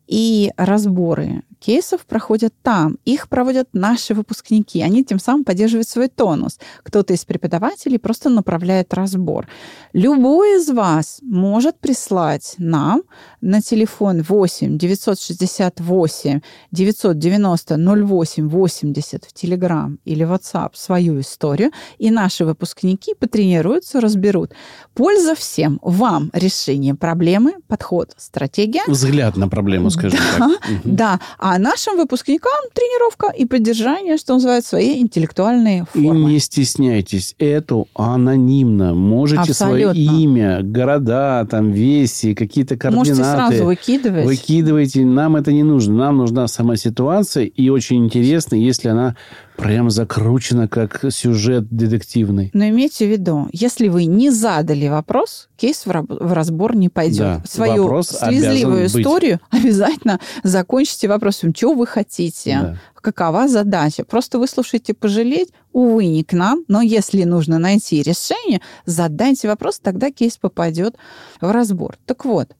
И 0.07 0.51
разборы 0.57 1.43
кейсов 1.65 2.05
проходят 2.05 2.53
там. 2.61 2.97
Их 3.05 3.27
проводят 3.27 3.69
наши 3.73 4.13
выпускники. 4.13 4.83
Они 4.83 5.03
тем 5.03 5.19
самым 5.19 5.43
поддерживают 5.43 5.87
свой 5.87 6.09
тонус. 6.09 6.59
Кто-то 6.83 7.13
из 7.13 7.25
преподавателей 7.25 7.97
просто 7.97 8.29
направляет 8.29 8.93
разбор. 8.93 9.47
Любой 9.93 10.57
из 10.57 10.69
вас 10.69 11.19
может 11.21 11.79
прислать 11.79 12.55
нам 12.59 13.01
на 13.41 13.61
телефон 13.61 14.21
8 14.21 14.77
968 14.77 16.41
990 16.71 17.77
08 17.77 18.49
80 18.49 19.25
в 19.25 19.33
Telegram 19.33 19.97
или 20.05 20.25
WhatsApp 20.25 20.69
свою 20.73 21.19
историю, 21.19 21.71
и 21.97 22.11
наши 22.11 22.45
выпускники 22.45 23.15
потренируются, 23.15 24.01
разберут. 24.01 24.51
Польза 24.93 25.33
всем. 25.33 25.79
Вам 25.81 26.29
решение 26.33 26.93
проблемы, 26.93 27.55
подход, 27.67 28.13
стратегия. 28.17 28.83
Взгляд 28.87 29.37
на 29.37 29.47
проблему, 29.49 29.89
скажем 29.89 30.19
да, 30.19 30.37
так. 30.37 30.81
Да. 30.83 31.19
А 31.39 31.54
А 31.55 31.57
нашим 31.57 31.95
выпускникам 31.95 32.51
тренировка 32.73 33.27
и 33.27 33.45
поддержание, 33.45 34.17
что 34.17 34.33
называется, 34.33 34.71
своей 34.71 35.01
интеллектуальной 35.01 35.85
формы. 35.89 36.31
И 36.31 36.33
не 36.33 36.39
стесняйтесь, 36.39 37.33
это 37.39 37.85
анонимно. 37.93 38.93
Можете 38.93 39.51
Абсолютно. 39.51 39.93
свое 39.93 40.05
имя, 40.05 40.59
города, 40.63 41.47
там, 41.49 41.71
веси, 41.71 42.33
какие-то 42.33 42.75
координаты. 42.75 43.09
Можете 43.11 43.23
сразу 43.23 43.63
выкидывать. 43.63 44.25
Выкидывайте. 44.25 45.05
Нам 45.05 45.37
это 45.37 45.53
не 45.53 45.63
нужно. 45.63 45.95
Нам 45.95 46.17
нужна 46.17 46.49
сама 46.49 46.75
ситуация. 46.75 47.45
И 47.45 47.69
очень 47.69 48.03
интересно, 48.03 48.55
если 48.55 48.89
она 48.89 49.15
прям 49.57 49.89
закручена, 49.89 50.67
как 50.67 51.05
сюжет 51.09 51.67
детективный. 51.69 52.49
Но 52.53 52.67
имейте 52.69 53.07
в 53.07 53.11
виду, 53.11 53.47
если 53.51 53.87
вы 53.87 54.05
не 54.05 54.29
задали 54.29 54.87
вопрос, 54.87 55.49
кейс 55.57 55.85
в, 55.85 55.91
раб- 55.91 56.09
в 56.09 56.33
разбор 56.33 56.75
не 56.75 56.89
пойдет. 56.89 57.19
Да, 57.19 57.43
Свою 57.47 57.83
вопрос 57.83 58.09
слезливую 58.09 58.79
обязан 58.81 58.93
быть. 58.93 59.01
историю 59.05 59.39
обязательно 59.49 60.19
закончите 60.43 61.07
вопросом, 61.07 61.53
что 61.55 61.73
вы 61.73 61.87
хотите, 61.87 62.59
Да. 62.61 62.77
какова 63.01 63.47
задача. 63.47 64.03
Просто 64.03 64.39
выслушайте 64.39 64.93
пожалеть, 64.93 65.49
увы, 65.71 66.05
не 66.07 66.23
к 66.23 66.33
нам, 66.33 66.63
но 66.67 66.81
если 66.81 67.23
нужно 67.23 67.57
найти 67.59 68.01
решение, 68.01 68.61
задайте 68.85 69.47
вопрос, 69.47 69.79
тогда 69.79 70.11
кейс 70.11 70.37
попадет 70.37 70.95
в 71.41 71.49
разбор. 71.51 71.97
Так 72.05 72.25
вот, 72.25 72.55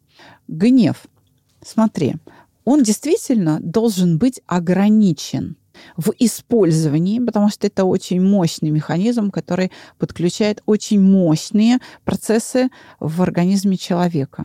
гнев, 0.47 0.95
смотри, 1.65 2.15
он 2.63 2.84
действительно 2.84 3.60
должен 3.62 4.17
быть 4.17 4.41
ограничен 4.47 5.55
в 5.98 6.12
использовании, 6.20 7.20
потому 7.20 7.50
что 7.50 7.68
это 7.68 7.86
очень 7.86 8.22
мощный 8.22 8.70
механизм, 8.70 9.32
который 9.32 9.72
подключает 9.98 10.62
очень 10.66 11.02
мощные 11.02 11.80
процессы 12.04 12.70
в 13.00 13.22
организме 13.22 13.78
человека. 13.78 14.44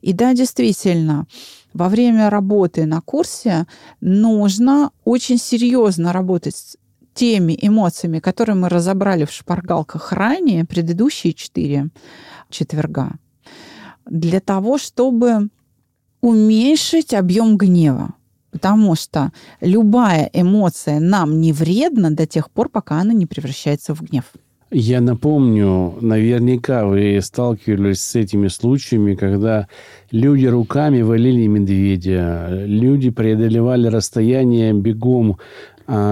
И 0.00 0.12
да, 0.12 0.32
действительно, 0.34 1.26
во 1.74 1.88
время 1.88 2.30
работы 2.30 2.86
на 2.86 3.00
курсе 3.00 3.66
нужно 4.00 4.90
очень 5.04 5.38
серьезно 5.38 6.12
работать 6.12 6.56
с 6.56 6.76
теми 7.14 7.58
эмоциями, 7.60 8.18
которые 8.18 8.56
мы 8.56 8.68
разобрали 8.68 9.24
в 9.24 9.32
шпаргалках 9.32 10.12
ранее, 10.12 10.64
предыдущие 10.64 11.32
четыре 11.34 11.90
четверга, 12.48 13.12
для 14.06 14.40
того, 14.40 14.78
чтобы 14.78 15.50
уменьшить 16.20 17.14
объем 17.14 17.56
гнева. 17.56 18.14
Потому 18.50 18.94
что 18.94 19.32
любая 19.60 20.28
эмоция 20.32 21.00
нам 21.00 21.40
не 21.40 21.52
вредна 21.52 22.10
до 22.10 22.26
тех 22.26 22.50
пор, 22.50 22.68
пока 22.68 23.00
она 23.00 23.12
не 23.12 23.26
превращается 23.26 23.94
в 23.94 24.02
гнев. 24.02 24.24
Я 24.72 25.00
напомню, 25.00 25.96
наверняка 26.00 26.86
вы 26.86 27.18
сталкивались 27.20 28.00
с 28.00 28.14
этими 28.14 28.46
случаями, 28.46 29.16
когда 29.16 29.66
люди 30.12 30.46
руками 30.46 31.02
валили 31.02 31.48
медведя, 31.48 32.46
люди 32.66 33.10
преодолевали 33.10 33.88
расстояние 33.88 34.72
бегом 34.72 35.38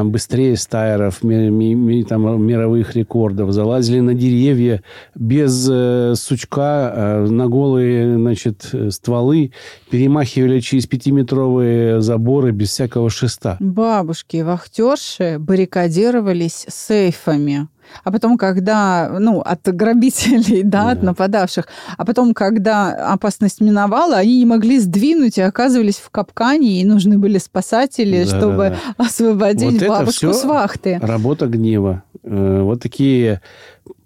быстрее 0.05 0.57
стайеров, 0.57 1.21
там, 1.21 2.43
мировых 2.43 2.97
рекордов, 2.97 3.53
залазили 3.53 4.01
на 4.01 4.15
деревья 4.15 4.83
без 5.15 5.69
э, 5.71 6.15
сучка 6.17 6.93
э, 6.95 7.27
на 7.27 7.47
голые 7.47 8.17
значит, 8.17 8.75
стволы, 8.91 9.53
перемахивали 9.91 10.61
через 10.61 10.87
пятиметровые 10.87 12.01
заборы 12.01 12.51
без 12.51 12.71
всякого 12.71 13.11
шеста. 13.11 13.57
Бабушки 13.61 14.39
вахтерши 14.39 15.37
баррикадировались 15.39 16.67
сейфами. 16.69 17.69
А 18.05 18.11
потом, 18.13 18.37
когда, 18.39 19.09
ну, 19.19 19.41
от 19.41 19.61
грабителей, 19.75 20.63
да, 20.63 20.91
от 20.93 21.01
Да. 21.01 21.07
нападавших, 21.07 21.67
а 21.97 22.05
потом, 22.05 22.35
когда 22.35 23.13
опасность 23.13 23.61
миновала, 23.61 24.17
они 24.17 24.39
не 24.39 24.47
могли 24.47 24.79
сдвинуть 24.81 25.39
и 25.39 25.43
оказывались 25.43 25.97
в 25.97 26.11
капкане, 26.11 26.81
и 26.81 26.85
нужны 26.85 27.19
были 27.19 27.39
спасатели, 27.39 28.25
Да, 28.25 28.37
чтобы 28.39 28.57
да, 28.57 28.77
да. 28.99 29.05
освободить 29.07 29.81
Вот 29.83 29.89
бабушку 29.89 30.33
с 30.33 30.45
вахты. 30.45 30.99
Работа 31.03 31.47
гнева. 31.47 32.03
Э, 32.25 32.61
Вот 32.63 32.83
такие 32.83 33.41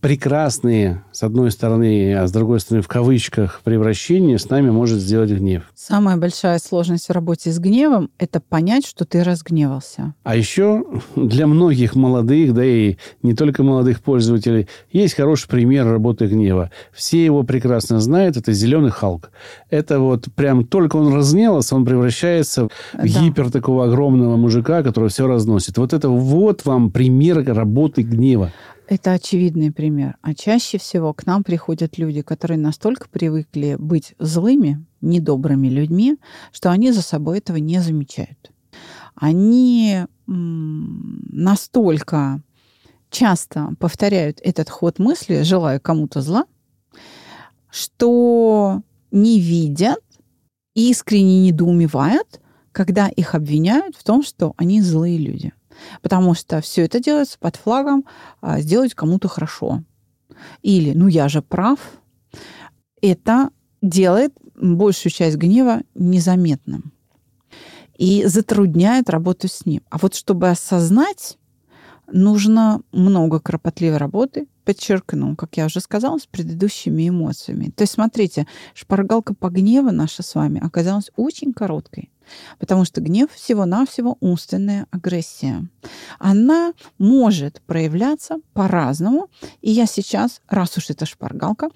прекрасные, 0.02 1.04
с 1.12 1.22
одной 1.22 1.52
стороны, 1.52 2.14
а 2.16 2.26
с 2.26 2.32
другой 2.32 2.58
стороны, 2.58 2.82
в 2.82 2.88
кавычках, 2.88 3.60
превращения 3.62 4.36
с 4.36 4.50
нами 4.50 4.68
может 4.68 4.98
сделать 4.98 5.30
гнев. 5.30 5.62
Самая 5.76 6.16
большая 6.16 6.58
сложность 6.58 7.08
в 7.08 7.12
работе 7.12 7.52
с 7.52 7.58
гневом– 7.60 8.10
это 8.18 8.40
понять, 8.40 8.84
что 8.84 9.04
ты 9.04 9.22
разгневался. 9.22 10.14
А 10.24 10.34
еще 10.34 10.84
для 11.14 11.46
многих 11.46 11.94
молодых, 11.94 12.52
да 12.52 12.64
и 12.64 12.96
не 13.22 13.34
только 13.34 13.62
молодых 13.62 14.00
пользователей, 14.00 14.66
есть 14.90 15.14
хороший 15.14 15.48
пример 15.48 15.86
работы 15.86 16.26
гнева. 16.26 16.72
Все 16.92 17.24
его 17.24 17.44
прекрасно 17.44 18.00
знают. 18.00 18.36
Это 18.36 18.52
зеленый 18.52 18.90
Халк. 18.90 19.30
Это 19.70 20.00
вот 20.00 20.26
прям 20.34 20.64
только 20.64 20.96
он 20.96 21.14
разгневался, 21.14 21.76
он 21.76 21.84
превращается 21.84 22.64
в 22.64 22.68
Да. 22.94 23.04
гипер 23.04 23.52
такого 23.52 23.84
огромного 23.84 24.36
мужика, 24.36 24.82
который 24.82 25.10
все 25.10 25.28
разносит. 25.28 25.78
Вот 25.78 25.92
это 25.92 26.08
вот 26.08 26.64
вам 26.64 26.90
пример 26.90 27.44
работы 27.46 28.02
гнева. 28.02 28.50
Это 28.88 29.12
очевидный 29.12 29.72
пример. 29.72 30.16
А 30.22 30.34
чаще 30.34 30.78
всего 30.78 31.14
к 31.14 31.26
нам 31.26 31.44
приходят 31.44 31.98
люди, 31.98 32.22
которые 32.22 32.58
настолько 32.58 33.08
привыкли 33.08 33.76
быть 33.78 34.14
злыми, 34.18 34.84
недобрыми 35.00 35.68
людьми, 35.68 36.16
что 36.52 36.70
они 36.70 36.92
за 36.92 37.02
собой 37.02 37.38
этого 37.38 37.56
не 37.56 37.80
замечают. 37.80 38.52
Они 39.14 40.04
настолько 40.26 42.42
часто 43.10 43.74
повторяют 43.78 44.40
этот 44.42 44.70
ход 44.70 44.98
мысли, 44.98 45.42
желая 45.42 45.78
кому-то 45.78 46.22
зла, 46.22 46.46
что 47.70 48.82
не 49.10 49.40
видят, 49.40 50.00
искренне 50.74 51.42
недоумевают, 51.42 52.40
когда 52.72 53.08
их 53.08 53.34
обвиняют 53.34 53.96
в 53.96 54.04
том, 54.04 54.22
что 54.22 54.54
они 54.56 54.80
злые 54.80 55.18
люди. 55.18 55.52
Потому 56.00 56.34
что 56.34 56.60
все 56.60 56.84
это 56.84 57.00
делается 57.00 57.38
под 57.38 57.56
флагом 57.56 58.04
а, 58.40 58.60
сделать 58.60 58.94
кому-то 58.94 59.28
хорошо. 59.28 59.82
Или, 60.62 60.92
ну 60.92 61.08
я 61.08 61.28
же 61.28 61.42
прав. 61.42 61.78
Это 63.00 63.50
делает 63.80 64.32
большую 64.54 65.12
часть 65.12 65.36
гнева 65.36 65.82
незаметным 65.94 66.92
и 67.98 68.24
затрудняет 68.26 69.10
работу 69.10 69.48
с 69.48 69.66
ним. 69.66 69.82
А 69.90 69.98
вот 69.98 70.14
чтобы 70.14 70.48
осознать, 70.48 71.38
нужно 72.12 72.80
много 72.92 73.40
кропотливой 73.40 73.98
работы, 73.98 74.46
подчеркну, 74.64 75.36
как 75.36 75.56
я 75.56 75.66
уже 75.66 75.80
сказала, 75.80 76.18
с 76.18 76.26
предыдущими 76.26 77.08
эмоциями. 77.08 77.70
То 77.70 77.82
есть, 77.82 77.94
смотрите, 77.94 78.46
шпаргалка 78.74 79.34
по 79.34 79.48
гневу 79.48 79.90
наша 79.90 80.22
с 80.22 80.34
вами 80.34 80.64
оказалась 80.64 81.10
очень 81.16 81.52
короткой. 81.52 82.11
Потому 82.58 82.84
что 82.84 83.00
гнев 83.00 83.30
всего-навсего 83.32 84.16
умственная 84.20 84.86
агрессия. 84.90 85.66
Она 86.18 86.72
может 86.98 87.62
проявляться 87.66 88.36
по-разному. 88.52 89.28
И 89.60 89.70
я 89.70 89.86
сейчас, 89.86 90.40
раз 90.48 90.76
уж 90.76 90.90
это 90.90 91.06
шпаргалка, 91.06 91.70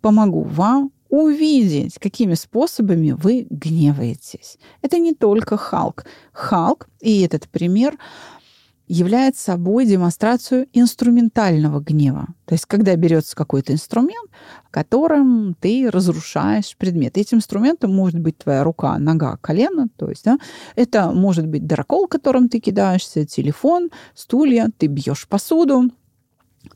помогу 0.00 0.42
вам 0.42 0.92
увидеть, 1.08 1.98
какими 1.98 2.34
способами 2.34 3.12
вы 3.12 3.46
гневаетесь. 3.50 4.58
Это 4.82 4.98
не 4.98 5.14
только 5.14 5.56
Халк. 5.56 6.04
Халк, 6.32 6.88
и 7.00 7.22
этот 7.22 7.48
пример, 7.48 7.96
является 8.88 9.42
собой 9.42 9.86
демонстрацию 9.86 10.68
инструментального 10.72 11.80
гнева. 11.80 12.28
То 12.44 12.54
есть, 12.54 12.66
когда 12.66 12.94
берется 12.96 13.34
какой-то 13.34 13.72
инструмент, 13.72 14.30
которым 14.70 15.56
ты 15.58 15.90
разрушаешь 15.90 16.76
предмет. 16.76 17.16
Этим 17.16 17.38
инструментом 17.38 17.94
может 17.94 18.20
быть 18.20 18.38
твоя 18.38 18.62
рука, 18.62 18.98
нога, 18.98 19.36
колено. 19.38 19.88
То 19.96 20.10
есть, 20.10 20.24
да, 20.24 20.38
это 20.74 21.12
может 21.12 21.46
быть 21.46 21.66
дракол, 21.66 22.06
которым 22.06 22.48
ты 22.48 22.60
кидаешься, 22.60 23.24
телефон, 23.24 23.90
стулья, 24.14 24.70
ты 24.76 24.86
бьешь 24.86 25.26
посуду. 25.26 25.90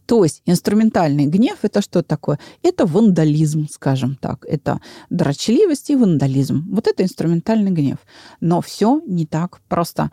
То 0.07 0.24
есть 0.24 0.42
инструментальный 0.46 1.26
гнев– 1.26 1.59
это 1.62 1.83
что 1.83 2.03
такое? 2.03 2.38
Это 2.62 2.87
вандализм, 2.87 3.68
скажем 3.70 4.16
так. 4.16 4.44
Это 4.48 4.81
дрочливость 5.09 5.90
и 5.90 5.96
вандализм. 5.96 6.66
Вот 6.70 6.87
это 6.87 7.03
инструментальный 7.03 7.70
гнев. 7.70 7.98
Но 8.40 8.61
все 8.61 9.00
не 9.07 9.26
так 9.26 9.61
просто. 9.68 10.11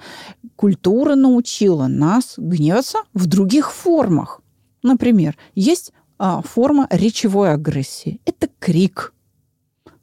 Культура 0.56 1.16
научила 1.16 1.88
нас 1.88 2.36
гневаться 2.38 3.00
в 3.14 3.26
других 3.26 3.72
формах. 3.72 4.42
Например, 4.84 5.36
есть 5.56 5.92
а, 6.18 6.42
форма 6.42 6.88
речевой 6.90 7.54
агрессии. 7.54 8.22
Это 8.26 8.50
крик, 8.60 9.14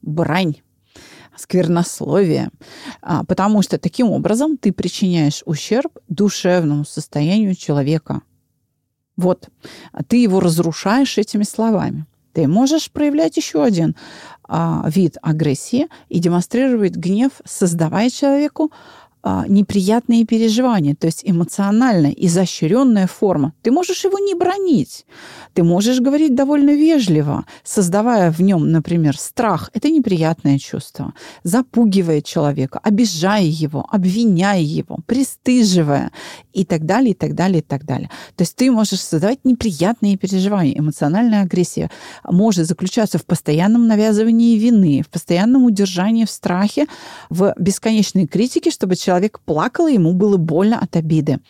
брань, 0.03 0.57
сквернословие, 1.37 2.51
а, 3.03 3.25
потому 3.25 3.63
что 3.63 3.79
таким 3.79 4.11
образом 4.11 4.57
ты 4.57 4.73
причиняешь 4.73 5.43
ущерб 5.47 5.99
душевному 6.09 6.85
состоянию 6.85 7.55
человека. 7.55 8.23
Вот, 9.17 9.49
А 9.93 10.03
ты 10.03 10.17
его 10.17 10.41
разрушаешь 10.41 11.19
этими 11.19 11.45
словами. 11.45 12.07
Ты 12.33 12.49
можешь 12.49 12.91
проявлять 12.91 13.37
еще 13.37 13.63
один 13.63 13.95
а, 14.43 14.85
вид 14.89 15.17
агрессии 15.23 15.87
и 16.09 16.19
демонстрировать 16.19 16.97
гнев, 16.97 17.31
создавая 17.45 18.11
человеку 18.11 18.73
неприятные 19.49 20.25
переживания, 20.27 20.95
то 20.95 21.07
есть 21.07 21.23
эмоциональная, 21.25 22.11
изощренная 22.11 23.07
форма. 23.07 23.53
Ты 23.63 23.71
можешь 23.71 24.05
его 24.05 24.19
не 24.19 24.35
бронить, 24.35 25.07
ты 25.55 25.63
можешь 25.63 26.01
говорить 26.01 26.35
довольно 26.35 26.71
вежливо, 26.71 27.47
создавая 27.63 28.31
в 28.31 28.41
нем, 28.41 28.71
например, 28.71 29.17
страх. 29.17 29.71
Это 29.73 29.89
неприятное 29.89 30.59
чувство. 30.59 31.15
Запугивая 31.43 32.21
человека, 32.21 32.81
обижая 32.83 33.45
его, 33.45 33.87
обвиняя 33.91 34.61
его, 34.61 34.99
пристыживая 35.07 36.11
и 36.53 36.65
так 36.65 36.85
далее, 36.85 37.13
и 37.13 37.15
так 37.15 37.35
далее, 37.35 37.61
и 37.61 37.63
так 37.63 37.85
далее. 37.85 38.11
То 38.37 38.43
есть 38.43 38.57
ты 38.57 38.71
можешь 38.71 39.01
создавать 39.01 39.39
неприятные 39.45 40.19
переживания. 40.19 40.79
Эмоциональная 40.79 41.43
агрессия 41.43 41.91
может 42.25 42.67
заключаться 42.67 43.19
в 43.19 43.25
постоянном 43.25 43.87
навязывании 43.87 44.59
вины, 44.59 45.03
в 45.03 45.09
постоянном 45.09 45.65
удержании 45.65 46.25
в 46.25 46.31
страхе, 46.31 46.87
в 47.31 47.55
бесконечной 47.59 48.27
критике, 48.27 48.71
чтобы 48.71 48.97
человек 48.97 49.14
плакал, 49.41 49.87
и 49.87 49.95
ему 49.95 50.13
было 50.13 50.37
больно 50.37 50.79
от 50.79 50.97
обиды. 50.97 51.41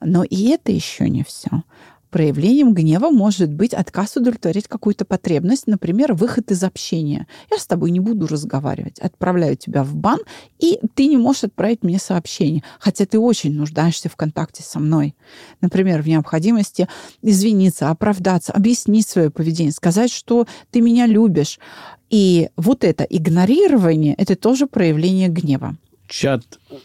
Но 0.00 0.24
и 0.24 0.48
это 0.48 0.72
еще 0.72 1.08
не 1.08 1.22
все. 1.22 1.62
Проявлением 2.10 2.74
гнева 2.74 3.10
может 3.10 3.52
быть 3.52 3.72
отказ 3.72 4.16
удовлетворить 4.16 4.66
какую-то 4.66 5.04
потребность, 5.04 5.68
например, 5.68 6.12
выход 6.12 6.50
из 6.50 6.64
общения. 6.64 7.28
Я 7.52 7.58
с 7.58 7.66
тобой 7.68 7.92
не 7.92 8.00
буду 8.00 8.26
разговаривать, 8.26 8.98
отправляю 8.98 9.56
тебя 9.56 9.84
в 9.84 9.94
бан, 9.94 10.18
и 10.58 10.80
ты 10.94 11.06
не 11.06 11.16
можешь 11.16 11.44
отправить 11.44 11.84
мне 11.84 12.00
сообщение, 12.00 12.64
хотя 12.80 13.06
ты 13.06 13.16
очень 13.16 13.54
нуждаешься 13.54 14.08
в 14.08 14.16
контакте 14.16 14.64
со 14.64 14.80
мной. 14.80 15.14
Например, 15.60 16.02
в 16.02 16.08
необходимости 16.08 16.88
извиниться, 17.22 17.90
оправдаться, 17.90 18.52
объяснить 18.52 19.06
свое 19.06 19.30
поведение, 19.30 19.72
сказать, 19.72 20.10
что 20.10 20.48
ты 20.72 20.80
меня 20.80 21.06
любишь. 21.06 21.60
И 22.08 22.50
вот 22.56 22.82
это 22.82 23.04
игнорирование, 23.04 24.14
это 24.14 24.34
тоже 24.34 24.66
проявление 24.66 25.28
гнева. 25.28 25.76
Чат 26.10 26.42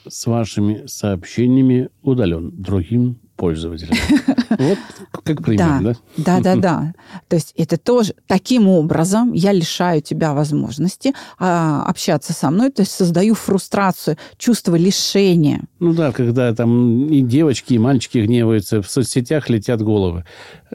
с 0.07 0.27
вашими 0.27 0.85
сообщениями 0.85 1.89
удален 2.03 2.51
другим 2.53 3.17
пользователям. 3.35 3.97
Вот 4.57 4.77
как 5.25 5.43
пример, 5.43 5.81
да? 5.81 5.93
Да, 6.15 6.39
да, 6.39 6.55
да. 6.61 6.93
То 7.27 7.35
есть 7.35 7.51
это 7.57 7.77
тоже 7.77 8.13
таким 8.27 8.69
образом 8.69 9.33
я 9.33 9.51
лишаю 9.51 10.01
тебя 10.01 10.33
возможности 10.33 11.13
а, 11.39 11.83
общаться 11.85 12.31
со 12.31 12.51
мной, 12.51 12.71
то 12.71 12.81
есть 12.83 12.93
создаю 12.93 13.33
фрустрацию, 13.33 14.17
чувство 14.37 14.75
лишения. 14.75 15.63
Ну 15.79 15.93
да, 15.93 16.13
когда 16.13 16.53
там 16.53 17.07
и 17.07 17.21
девочки, 17.21 17.73
и 17.73 17.77
мальчики 17.77 18.19
гневаются, 18.19 18.81
в 18.81 18.89
соцсетях 18.89 19.49
летят 19.49 19.81
головы. 19.81 20.23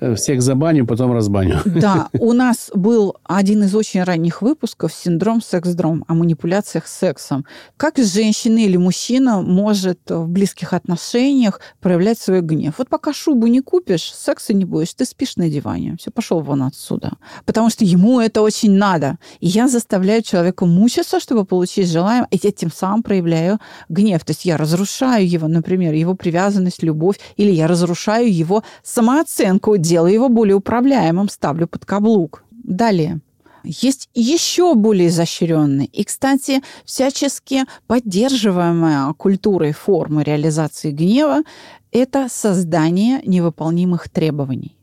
Э, 0.00 0.14
всех 0.14 0.40
забаню, 0.42 0.86
потом 0.86 1.12
разбаню. 1.12 1.58
Да, 1.80 2.08
у 2.18 2.32
нас 2.32 2.70
был 2.74 3.16
один 3.24 3.64
из 3.64 3.74
очень 3.74 4.02
ранних 4.02 4.42
выпусков 4.42 4.92
«Синдром 4.92 5.42
секс-дром» 5.42 6.04
о 6.08 6.14
манипуляциях 6.14 6.86
сексом. 6.86 7.44
Как 7.76 7.98
женщина 7.98 8.58
или 8.58 8.76
мужчина 8.76 9.42
может 9.42 9.98
в 10.08 10.26
близких 10.26 10.72
отношениях 10.72 11.60
проявлять 11.80 12.18
свой 12.18 12.40
гнев? 12.40 12.74
Вот 12.78 12.88
пока 12.88 13.12
шубу 13.12 13.46
не 13.46 13.60
купишь, 13.60 14.12
секса 14.14 14.54
не 14.54 14.64
будешь, 14.64 14.94
ты 14.94 15.04
спишь 15.04 15.36
на 15.36 15.48
диване. 15.48 15.96
Все, 15.98 16.10
пошел 16.10 16.40
вон 16.40 16.62
отсюда. 16.62 17.12
Потому 17.44 17.70
что 17.70 17.84
ему 17.84 18.20
это 18.20 18.42
очень 18.42 18.72
надо. 18.72 19.18
И 19.40 19.48
я 19.48 19.68
заставляю 19.68 20.22
человека 20.22 20.66
мучиться, 20.66 21.20
чтобы 21.20 21.44
получить 21.44 21.88
желаемое, 21.88 22.28
и 22.30 22.38
я 22.42 22.52
тем 22.52 22.70
самым 22.72 23.02
проявляю 23.02 23.58
гнев. 23.88 24.24
То 24.24 24.30
есть 24.32 24.44
я 24.44 24.56
разрушаю 24.56 25.28
его, 25.28 25.48
например, 25.48 25.94
его 25.94 26.14
привязанность, 26.14 26.82
любовь, 26.82 27.18
или 27.36 27.50
я 27.50 27.66
разрушаю 27.66 28.32
его 28.32 28.62
самооценку, 28.82 29.76
делаю 29.90 30.14
его 30.14 30.29
более 30.29 30.55
управляемым, 30.55 31.29
ставлю 31.29 31.66
под 31.66 31.85
каблук. 31.85 32.44
Далее. 32.50 33.20
Есть 33.64 34.09
еще 34.14 34.74
более 34.74 35.09
изощренные 35.09 35.87
и, 35.88 36.05
кстати, 36.05 36.62
всячески 36.85 37.64
поддерживаемая 37.87 39.12
культурой 39.14 39.72
формы 39.72 40.22
реализации 40.22 40.92
гнева– 40.92 41.42
это 41.92 42.29
создание 42.31 43.20
невыполнимых 43.26 44.09
требований. 44.09 44.76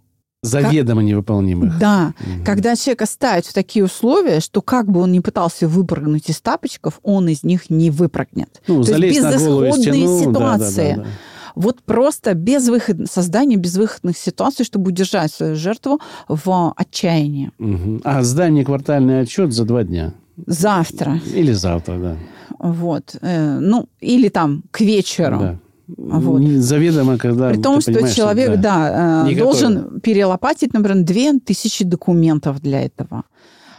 Заведомо 0.43 1.02
как... 1.02 1.10
невыполнимых. 1.10 1.80
Да. 1.80 2.13
Угу. 2.20 2.46
Когда 2.46 2.76
человека 2.76 3.06
ставят 3.06 3.46
в 3.46 3.54
такие 3.54 3.84
условия, 3.84 4.41
что 4.41 4.62
как 4.62 4.88
бы 4.91 5.02
он 5.02 5.12
ни 5.12 5.20
пытался 5.20 5.67
выпрыгнуть 5.67 6.30
из 6.30 6.39
тапочков, 6.41 7.00
он 7.02 7.30
из 7.30 7.43
них 7.43 7.70
не 7.70 7.89
выпрыгнет. 7.89 8.62
Ну, 8.67 8.84
То 8.84 8.96
есть 8.96 9.17
безысходные 9.17 9.72
стену, 9.74 10.20
ситуации. 10.20 10.89
Да, 10.91 10.96
да, 10.98 11.04
да, 11.04 11.04
да. 11.04 11.10
Вот 11.58 11.82
просто 11.82 12.36
без 12.36 12.70
выход... 12.70 13.10
создание 13.12 13.58
безвыходных 13.58 14.15
ситуаций, 14.15 14.63
чтобы 14.63 14.89
удержать 14.89 15.34
свою 15.34 15.56
жертву 15.56 16.00
в 16.28 16.74
отчаянии. 16.76 17.52
Угу. 17.58 18.02
А 18.04 18.22
сдание 18.22 18.63
квартальный 18.63 19.22
отчет 19.22 19.52
за 19.54 19.65
два 19.65 19.84
дня? 19.84 20.13
Завтра. 20.46 21.20
Или 21.34 21.54
завтра, 21.54 21.98
да. 21.98 22.17
Вот. 22.60 23.15
Э, 23.22 23.58
ну, 23.60 23.89
или 24.00 24.30
там 24.30 24.63
к 24.70 24.82
вечеру. 24.82 25.39
Да. 25.39 25.60
Вот. 25.88 26.43
Заведомо, 26.43 27.17
когда 27.17 27.50
При 27.50 27.62
том, 27.62 27.82
что 27.82 27.93
человек, 28.13 28.52
что, 28.52 28.62
да, 28.62 29.24
да 29.26 29.36
должен 29.36 29.76
готовы. 29.78 30.00
перелопатить, 30.02 30.74
например, 30.74 31.04
две 31.04 31.34
тысячи 31.39 31.84
документов 31.84 32.62
для 32.62 32.82
этого. 32.82 33.24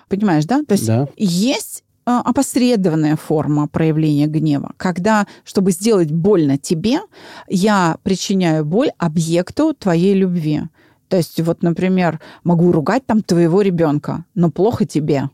Понимаешь, 0.08 0.46
да? 0.46 0.64
То 0.66 0.72
есть 0.72 0.86
да. 0.86 1.06
есть 1.16 1.84
опосредованная 2.08 3.16
форма 3.16 3.68
проявления 3.68 4.26
гнева, 4.26 4.72
когда, 4.76 5.26
чтобы 5.44 5.72
сделать 5.72 6.10
больно 6.10 6.56
тебе, 6.58 7.00
я 7.48 7.96
причиняю 8.02 8.64
боль 8.64 8.90
объекту 8.98 9.74
твоей 9.74 10.14
любви. 10.14 10.62
То 11.08 11.16
есть 11.16 11.40
вот, 11.40 11.62
например, 11.62 12.20
могу 12.44 12.72
ругать 12.72 13.06
там 13.06 13.22
твоего 13.22 13.62
ребенка, 13.62 14.24
но 14.34 14.50
плохо 14.50 14.86
тебе. 14.86 15.30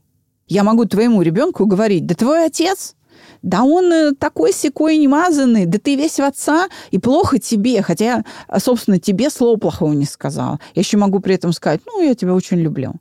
Я 0.47 0.63
могу 0.63 0.85
твоему 0.85 1.23
ребенку 1.23 1.67
говорить, 1.67 2.07
да 2.07 2.15
твой 2.15 2.47
отец, 2.47 2.95
да 3.43 3.63
он 3.63 3.93
э, 3.93 4.13
такой 4.13 4.53
секой 4.53 4.97
немазанный, 4.99 5.67
да 5.67 5.79
ты 5.79 5.97
весь 5.97 6.19
в 6.19 6.23
отца, 6.23 6.69
и 6.91 6.99
плохо 6.99 7.39
тебе, 7.39 7.83
хотя, 7.83 8.25
собственно, 8.59 8.99
тебе 8.99 9.31
слова 9.31 9.57
плохого 9.57 9.93
не 9.93 10.07
сказал. 10.07 10.61
Я 10.75 10.81
еще 10.81 10.97
могу 10.97 11.21
при 11.21 11.35
этом 11.35 11.53
сказать, 11.53 11.81
ну, 11.87 12.03
я 12.03 12.15
тебя 12.15 12.35
очень 12.35 12.59
люблю. 12.59 12.95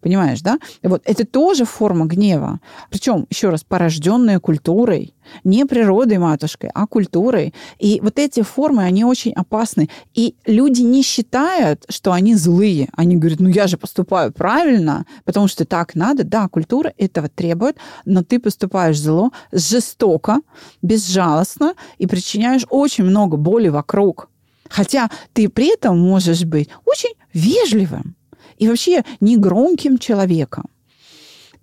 Понимаешь, 0.00 0.40
да? 0.40 0.58
Вот 0.82 1.02
это 1.04 1.24
тоже 1.24 1.64
форма 1.64 2.06
гнева. 2.06 2.60
Причем, 2.90 3.26
еще 3.30 3.48
раз, 3.48 3.64
порожденная 3.64 4.38
культурой. 4.38 5.14
Не 5.42 5.64
природой 5.66 6.18
матушкой, 6.18 6.70
а 6.74 6.86
культурой. 6.86 7.54
И 7.78 7.98
вот 8.02 8.18
эти 8.18 8.42
формы, 8.42 8.84
они 8.84 9.04
очень 9.04 9.32
опасны. 9.32 9.88
И 10.14 10.36
люди 10.46 10.82
не 10.82 11.02
считают, 11.02 11.84
что 11.88 12.12
они 12.12 12.34
злые. 12.34 12.88
Они 12.92 13.16
говорят, 13.16 13.40
ну 13.40 13.48
я 13.48 13.66
же 13.66 13.78
поступаю 13.78 14.32
правильно, 14.32 15.06
потому 15.24 15.48
что 15.48 15.64
так 15.64 15.94
надо. 15.94 16.24
Да, 16.24 16.48
культура 16.48 16.92
этого 16.98 17.28
требует, 17.28 17.76
но 18.04 18.22
ты 18.22 18.38
поступаешь 18.38 19.00
зло, 19.00 19.32
жестоко, 19.50 20.40
безжалостно 20.82 21.74
и 21.98 22.06
причиняешь 22.06 22.66
очень 22.70 23.04
много 23.04 23.36
боли 23.36 23.68
вокруг. 23.68 24.28
Хотя 24.68 25.10
ты 25.32 25.48
при 25.48 25.72
этом 25.74 25.98
можешь 25.98 26.44
быть 26.44 26.68
очень 26.84 27.14
вежливым 27.32 28.16
и 28.58 28.68
вообще 28.68 29.04
негромким 29.20 29.98
человеком. 29.98 30.64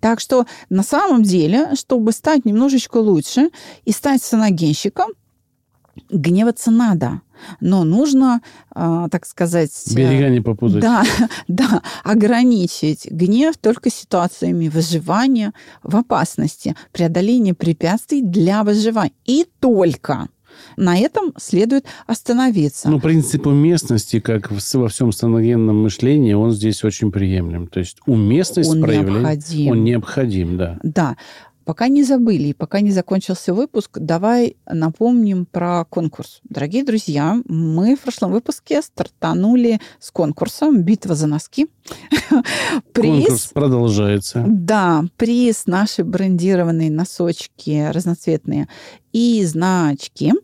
Так 0.00 0.20
что 0.20 0.46
на 0.68 0.82
самом 0.82 1.22
деле, 1.22 1.74
чтобы 1.74 2.12
стать 2.12 2.44
немножечко 2.44 2.98
лучше 2.98 3.50
и 3.84 3.92
стать 3.92 4.22
саногенщиком, 4.22 5.10
гневаться 6.10 6.70
надо. 6.70 7.20
Но 7.60 7.84
нужно, 7.84 8.40
э, 8.74 9.08
так 9.10 9.26
сказать... 9.26 9.70
Берега 9.94 10.28
не 10.28 10.40
попутать. 10.40 10.80
Да, 10.80 11.04
да, 11.48 11.82
ограничить 12.02 13.06
гнев 13.10 13.56
только 13.56 13.90
ситуациями 13.90 14.68
выживания 14.68 15.52
в 15.82 15.96
опасности, 15.96 16.76
преодоления 16.92 17.54
препятствий 17.54 18.22
для 18.22 18.62
выживания. 18.62 19.12
И 19.24 19.46
только. 19.60 20.28
На 20.76 20.98
этом 20.98 21.32
следует 21.36 21.86
остановиться. 22.06 22.88
Ну, 22.88 23.00
принцип 23.00 23.46
уместности, 23.46 24.20
как 24.20 24.50
во 24.50 24.88
всем 24.88 25.12
станогенном 25.12 25.82
мышлении, 25.82 26.34
он 26.34 26.50
здесь 26.50 26.84
очень 26.84 27.12
приемлем. 27.12 27.66
То 27.66 27.80
есть 27.80 27.98
уместность 28.06 28.70
он 28.70 28.82
проявления... 28.82 29.20
Необходим. 29.20 29.72
Он 29.72 29.84
необходим, 29.84 30.56
да. 30.56 30.78
Да. 30.82 31.16
Пока 31.64 31.88
не 31.88 32.04
забыли, 32.04 32.52
пока 32.52 32.80
не 32.80 32.90
закончился 32.90 33.54
выпуск, 33.54 33.98
давай 33.98 34.56
напомним 34.66 35.46
про 35.46 35.86
конкурс. 35.86 36.40
Дорогие 36.44 36.84
друзья, 36.84 37.40
мы 37.46 37.96
в 37.96 38.00
прошлом 38.00 38.32
выпуске 38.32 38.82
стартанули 38.82 39.80
с 39.98 40.10
конкурсом 40.10 40.82
«Битва 40.82 41.14
за 41.14 41.26
носки». 41.26 41.68
приз, 42.92 43.24
Конкурс 43.24 43.46
продолжается. 43.46 44.44
Да, 44.46 45.04
приз 45.16 45.66
наши 45.66 46.04
брендированные 46.04 46.90
носочки 46.90 47.90
разноцветные 47.90 48.68
и 49.14 49.44
значки. 49.46 50.34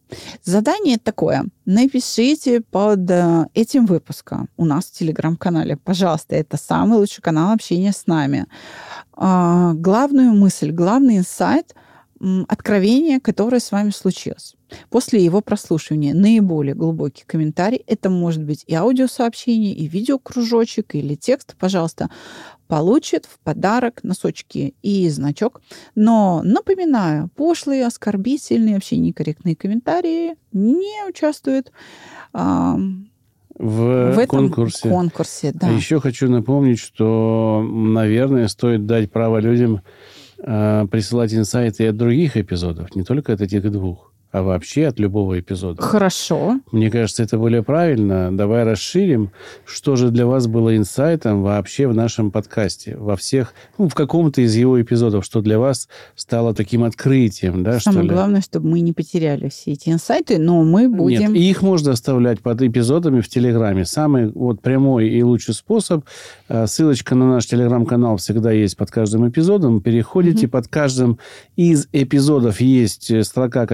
Задание 0.44 0.96
такое. 0.96 1.44
Напишите 1.66 2.60
под 2.60 3.10
э, 3.10 3.46
этим 3.52 3.84
выпуском 3.84 4.48
у 4.56 4.64
нас 4.64 4.86
в 4.86 4.92
Телеграм-канале. 4.92 5.76
Пожалуйста, 5.76 6.36
это 6.36 6.56
самый 6.56 6.98
лучший 6.98 7.20
канал 7.20 7.52
общения 7.52 7.92
с 7.92 8.06
нами. 8.06 8.46
А, 9.12 9.72
главную 9.74 10.32
мысль, 10.32 10.70
главный 10.70 11.18
инсайт 11.18 11.74
откровение, 12.48 13.20
которое 13.20 13.60
с 13.60 13.72
вами 13.72 13.90
случилось. 13.90 14.54
После 14.88 15.24
его 15.24 15.40
прослушивания 15.40 16.14
наиболее 16.14 16.74
глубокий 16.74 17.24
комментарий, 17.26 17.82
это 17.86 18.10
может 18.10 18.44
быть 18.44 18.64
и 18.66 18.74
аудиосообщение, 18.74 19.74
и 19.74 19.88
видеокружочек, 19.88 20.94
или 20.94 21.14
текст, 21.14 21.56
пожалуйста, 21.58 22.10
получит 22.68 23.24
в 23.26 23.40
подарок 23.40 24.04
носочки 24.04 24.74
и 24.82 25.08
значок. 25.08 25.60
Но 25.94 26.42
напоминаю, 26.44 27.28
пошлые, 27.34 27.86
оскорбительные, 27.86 28.74
вообще 28.74 28.98
некорректные 28.98 29.56
комментарии 29.56 30.36
не 30.52 31.04
участвуют 31.08 31.72
а, 32.32 32.76
в, 33.58 34.12
в 34.14 34.18
этом 34.18 34.50
конкурсе. 34.50 34.88
конкурсе 34.88 35.52
да. 35.52 35.68
А 35.68 35.72
еще 35.72 36.00
хочу 36.00 36.30
напомнить, 36.30 36.78
что, 36.78 37.62
наверное, 37.62 38.46
стоит 38.46 38.86
дать 38.86 39.10
право 39.10 39.38
людям 39.38 39.82
присылать 40.42 41.34
инсайты 41.34 41.88
от 41.88 41.96
других 41.96 42.36
эпизодов, 42.36 42.94
не 42.96 43.04
только 43.04 43.32
от 43.32 43.40
этих 43.40 43.70
двух 43.70 44.09
а 44.32 44.42
вообще 44.42 44.86
от 44.86 44.98
любого 45.00 45.38
эпизода. 45.40 45.82
Хорошо. 45.82 46.60
Мне 46.72 46.90
кажется, 46.90 47.22
это 47.22 47.36
более 47.38 47.62
правильно. 47.62 48.36
Давай 48.36 48.64
расширим, 48.64 49.30
что 49.64 49.96
же 49.96 50.10
для 50.10 50.26
вас 50.26 50.46
было 50.46 50.76
инсайтом 50.76 51.42
вообще 51.42 51.86
в 51.88 51.94
нашем 51.94 52.30
подкасте, 52.30 52.96
во 52.96 53.16
всех, 53.16 53.54
ну, 53.78 53.88
в 53.88 53.94
каком-то 53.94 54.40
из 54.40 54.54
его 54.54 54.80
эпизодов, 54.80 55.24
что 55.24 55.40
для 55.40 55.58
вас 55.58 55.88
стало 56.14 56.54
таким 56.54 56.84
открытием, 56.84 57.62
да, 57.62 57.80
Самое 57.80 58.02
что 58.04 58.08
ли? 58.08 58.14
главное, 58.14 58.40
чтобы 58.40 58.68
мы 58.68 58.80
не 58.80 58.92
потеряли 58.92 59.48
все 59.48 59.72
эти 59.72 59.88
инсайты, 59.90 60.38
но 60.38 60.62
мы 60.62 60.88
будем... 60.88 61.32
Нет, 61.32 61.42
их 61.42 61.62
можно 61.62 61.92
оставлять 61.92 62.40
под 62.40 62.62
эпизодами 62.62 63.20
в 63.20 63.28
Телеграме. 63.28 63.84
Самый 63.84 64.30
вот 64.30 64.60
прямой 64.62 65.08
и 65.08 65.22
лучший 65.22 65.54
способ. 65.54 66.04
э, 66.48 66.66
Ссылочка 66.66 67.14
на 67.14 67.28
наш 67.28 67.46
Телеграм-канал 67.46 68.16
всегда 68.18 68.52
есть 68.52 68.76
под 68.76 68.90
каждым 68.90 69.28
эпизодом. 69.28 69.80
Переходите, 69.80 70.46
Мгм. 70.46 70.50
под 70.52 70.68
каждым 70.68 71.18
из 71.56 71.88
эпизодов 71.92 72.60
есть 72.60 73.10
э, 73.10 73.24
строка 73.24 73.66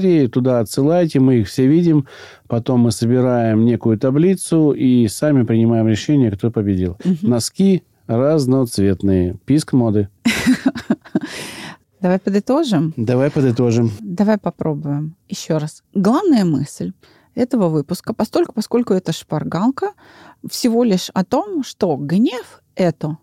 комментарии, 0.00 0.26
туда 0.26 0.60
отсылайте, 0.60 1.20
мы 1.20 1.36
их 1.36 1.48
все 1.48 1.66
видим. 1.66 2.06
Потом 2.48 2.80
мы 2.80 2.92
собираем 2.92 3.64
некую 3.64 3.98
таблицу 3.98 4.72
и 4.72 5.08
сами 5.08 5.44
принимаем 5.44 5.88
решение, 5.88 6.30
кто 6.30 6.50
победил. 6.50 6.96
Мгм. 7.04 7.18
Носки 7.22 7.82
разноцветные. 8.06 9.36
Писк 9.44 9.72
моды. 9.72 10.08
Давай 12.00 12.18
подытожим. 12.18 12.94
Давай 12.96 13.30
подытожим. 13.30 13.90
Давай 14.00 14.38
попробуем 14.38 15.16
еще 15.28 15.58
раз. 15.58 15.82
Главная 15.94 16.44
мысль 16.44 16.92
этого 17.34 17.68
выпуска, 17.68 18.14
постольку, 18.14 18.52
поскольку 18.52 18.94
это 18.94 19.12
шпаргалка, 19.12 19.92
всего 20.48 20.82
лишь 20.82 21.10
о 21.14 21.24
том, 21.24 21.62
что 21.62 21.96
гнев— 21.96 22.62
это 22.74 23.18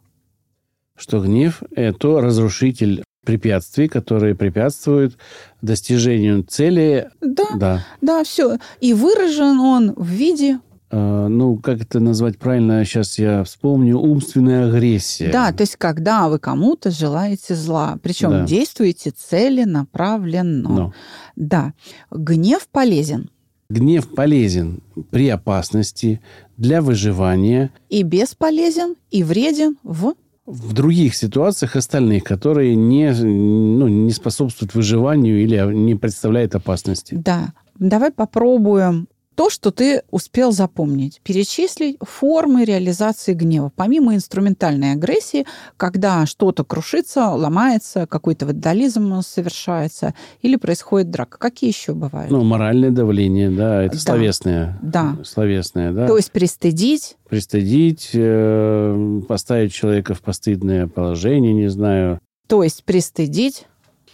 что 1.00 1.22
гнев– 1.22 1.62
это 1.76 2.20
разрушитель 2.20 3.04
препятствий, 3.28 3.88
которые 3.90 4.34
препятствуют 4.36 5.18
достижению 5.62 6.44
цели. 6.44 7.10
да, 7.22 7.44
Да. 7.56 7.86
да, 8.02 8.24
все. 8.24 8.58
И 8.80 8.94
выражен 8.94 9.60
он 9.60 9.94
в 9.96 10.08
виде 10.08 10.60
Э, 10.90 11.28
ну, 11.28 11.58
как 11.58 11.82
это 11.82 12.00
назвать 12.00 12.38
правильно, 12.38 12.86
сейчас 12.86 13.20
я 13.20 13.44
вспомню, 13.44 13.98
умственная 13.98 14.70
агрессия. 14.70 15.30
Да, 15.34 15.52
то 15.52 15.64
есть 15.64 15.76
когда 15.76 16.30
вы 16.30 16.40
кому-то 16.40 16.92
желаете 16.92 17.56
зла, 17.56 17.98
причем 18.02 18.30
Да. 18.30 18.46
действуете 18.46 19.12
целенаправленно. 19.12 20.70
Но 20.70 20.94
Да, 21.36 21.74
гнев 22.10 22.68
полезен 22.72 23.30
гнев 23.70 24.08
полезен 24.16 24.80
при 25.12 25.28
опасности, 25.28 26.22
для 26.56 26.82
выживания, 26.82 27.70
и 27.90 28.04
бесполезен, 28.04 28.96
и 29.12 29.24
вреден 29.24 29.76
в... 29.84 30.14
в 30.48 30.74
других 30.74 31.14
ситуациях 31.14 31.76
остальных, 31.76 32.24
которые 32.24 32.74
не, 32.76 33.12
ну, 33.12 33.88
не 33.88 34.12
способствуют 34.12 34.74
выживанию 34.74 35.44
или 35.44 35.58
не 35.74 35.94
представляют 35.94 36.56
опасности. 36.56 37.16
Да, 37.16 37.54
давай 37.78 38.12
попробуем 38.12 39.08
то, 39.38 39.52
что 39.52 39.70
ты 39.70 40.02
успел 40.10 40.52
запомнить. 40.52 41.22
Перечислить 41.24 41.98
формы 42.02 42.66
реализации 42.66 43.36
гнева. 43.36 43.72
Помимо 43.76 44.16
инструментальной 44.16 44.94
агрессии, 44.94 45.46
когда 45.78 46.26
что-то 46.26 46.64
крушится, 46.64 47.28
ломается, 47.30 48.08
какой-то 48.08 48.48
вандализм 48.48 49.22
совершается 49.22 50.16
или 50.42 50.56
происходит 50.56 51.12
драка. 51.12 51.38
Какие 51.38 51.70
еще 51.70 51.94
бывают? 51.94 52.32
Ну, 52.32 52.44
моральное 52.44 52.90
давление, 52.90 53.52
да, 53.52 53.84
это 53.84 53.94
Да. 53.94 54.00
словесное. 54.02 54.80
Да. 54.82 55.16
Словесное, 55.24 55.92
да. 55.94 56.08
То 56.08 56.18
есть 56.18 56.32
пристыдить, 56.32 57.16
Пристыдить, 57.30 58.10
э, 58.14 59.22
поставить 59.28 59.72
человека 59.72 60.16
в 60.16 60.22
постыдное 60.22 60.88
положение, 60.88 61.54
не 61.54 61.70
знаю. 61.70 62.20
то 62.48 62.64
есть 62.64 62.84
пристыдить, 62.86 63.68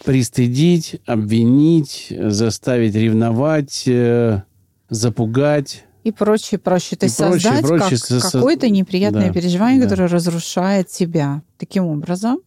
Пристыдить, 0.04 1.00
обвинить, 1.06 2.12
заставить 2.14 2.94
ревновать, 2.94 3.84
э, 3.86 4.42
запугать. 4.94 5.84
и 6.04 6.10
прочее, 6.12 6.58
прочее. 6.58 6.98
То 6.98 7.06
есть 7.06 7.16
прочее, 7.16 7.40
создать 7.40 7.66
прочее, 7.66 7.98
как- 7.98 8.22
со- 8.22 8.38
какое-то 8.38 8.68
неприятное 8.68 9.28
да, 9.28 9.32
переживание, 9.32 9.82
да. 9.82 9.88
которое 9.88 10.08
разрушает 10.08 10.88
тебя. 10.88 11.42
Таким 11.58 11.86
образом, 11.86 12.40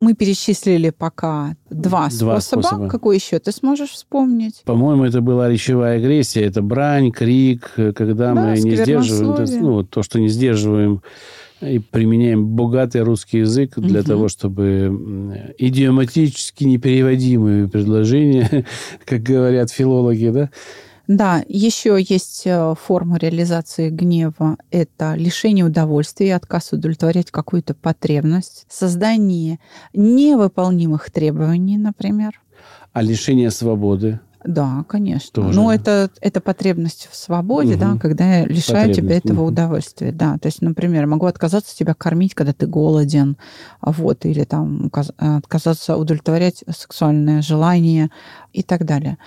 мы 0.00 0.14
перечислили 0.14 0.90
пока 0.90 1.56
два, 1.70 2.08
Два 2.08 2.40
способа. 2.40 2.62
способа. 2.62 2.88
Какой 2.88 3.16
еще 3.16 3.38
ты 3.38 3.50
сможешь 3.52 3.90
вспомнить? 3.90 4.62
По-моему, 4.64 5.04
это 5.04 5.20
была 5.20 5.48
речевая 5.48 5.98
агрессия, 5.98 6.42
это 6.42 6.62
брань, 6.62 7.10
крик, 7.12 7.72
когда 7.74 8.32
Да, 8.32 8.34
мы 8.34 8.58
не 8.60 8.76
сдерживаем, 8.76 9.34
то, 9.46 9.52
ну, 9.60 9.82
то, 9.84 10.02
что 10.02 10.18
не 10.20 10.28
сдерживаем 10.28 11.02
и 11.60 11.80
применяем 11.80 12.46
богатый 12.46 13.02
русский 13.02 13.38
язык 13.38 13.74
для 13.76 14.00
Мгм. 14.00 14.08
того, 14.08 14.28
чтобы 14.28 15.54
идиоматически 15.58 16.64
непереводимые 16.64 17.68
предложения, 17.68 18.64
как 19.04 19.22
говорят 19.22 19.70
филологи, 19.70 20.28
да, 20.28 20.50
Да, 21.08 21.42
еще 21.48 21.98
есть 21.98 22.42
э, 22.44 22.74
форма 22.78 23.16
реализации 23.16 23.88
гнева. 23.88 24.58
Это 24.70 25.14
лишение 25.14 25.64
удовольствия, 25.64 26.36
отказ 26.36 26.70
удовлетворять 26.72 27.30
какую-то 27.30 27.72
потребность, 27.74 28.66
создание 28.68 29.58
невыполнимых 29.94 31.10
требований, 31.10 31.78
например. 31.78 32.40
а 32.92 33.02
лишение 33.02 33.50
свободы. 33.50 34.20
Да, 34.44 34.84
конечно. 34.88 35.30
Тоже. 35.32 35.54
Но 35.58 35.72
это, 35.72 36.10
это 36.20 36.40
потребность 36.40 37.08
в 37.10 37.16
свободе, 37.16 37.72
Мгм. 37.76 37.80
да, 37.80 37.96
когда 37.98 38.38
я 38.40 38.46
лишаю 38.46 38.92
тебя 38.94 39.16
этого 39.16 39.40
мгм. 39.42 39.52
удовольствия. 39.52 40.12
Да, 40.12 40.36
то 40.38 40.46
есть, 40.46 40.62
например, 40.62 41.06
могу 41.06 41.26
отказаться 41.26 41.76
тебя 41.76 41.94
кормить, 41.94 42.34
когда 42.34 42.52
ты 42.52 42.66
голоден, 42.66 43.36
а 43.80 43.92
вот, 43.92 44.24
или 44.26 44.44
там 44.44 44.86
указ- 44.86 45.12
отказаться 45.16 45.96
удовлетворять 45.96 46.64
сексуальное 46.68 47.40
желание 47.42 48.10
и 48.52 48.62
так 48.62 48.84
далее. 48.84 49.18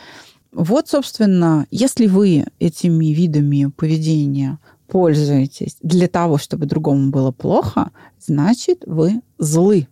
Вот, 0.51 0.89
собственно, 0.89 1.65
если 1.71 2.07
вы 2.07 2.45
этими 2.59 3.07
видами 3.07 3.71
поведения 3.75 4.59
пользуетесь 4.87 5.77
для 5.81 6.09
того, 6.09 6.37
чтобы 6.37 6.65
другому 6.65 7.09
было 7.09 7.31
плохо, 7.31 7.91
значит, 8.19 8.83
вы 8.85 9.21
злы. 9.37 9.87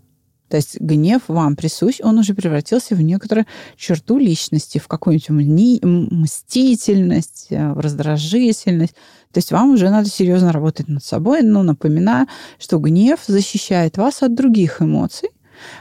То 0.50 0.58
есть 0.58 0.80
гнев 0.82 1.22
вам 1.28 1.56
присущ, 1.56 2.00
он 2.02 2.18
уже 2.18 2.34
превратился 2.34 2.96
в 2.96 3.02
некоторую 3.02 3.46
черту 3.78 4.18
личности, 4.18 4.80
в 4.80 4.88
какую-нибудь 4.88 5.84
мстительность, 5.84 7.48
э, 7.52 7.72
в 7.72 7.80
раздражительность. 7.80 8.96
То 9.32 9.38
есть 9.38 9.52
вам 9.52 9.72
уже 9.72 9.90
надо 9.92 10.10
серьезно 10.10 10.52
работать 10.52 10.88
над 10.88 11.04
собой. 11.04 11.44
Но 11.44 11.62
напоминаю, 11.62 12.28
что 12.58 12.80
гнев 12.80 13.20
защищает 13.28 13.98
вас 13.98 14.24
от 14.24 14.34
других 14.34 14.82
эмоций, 14.82 15.30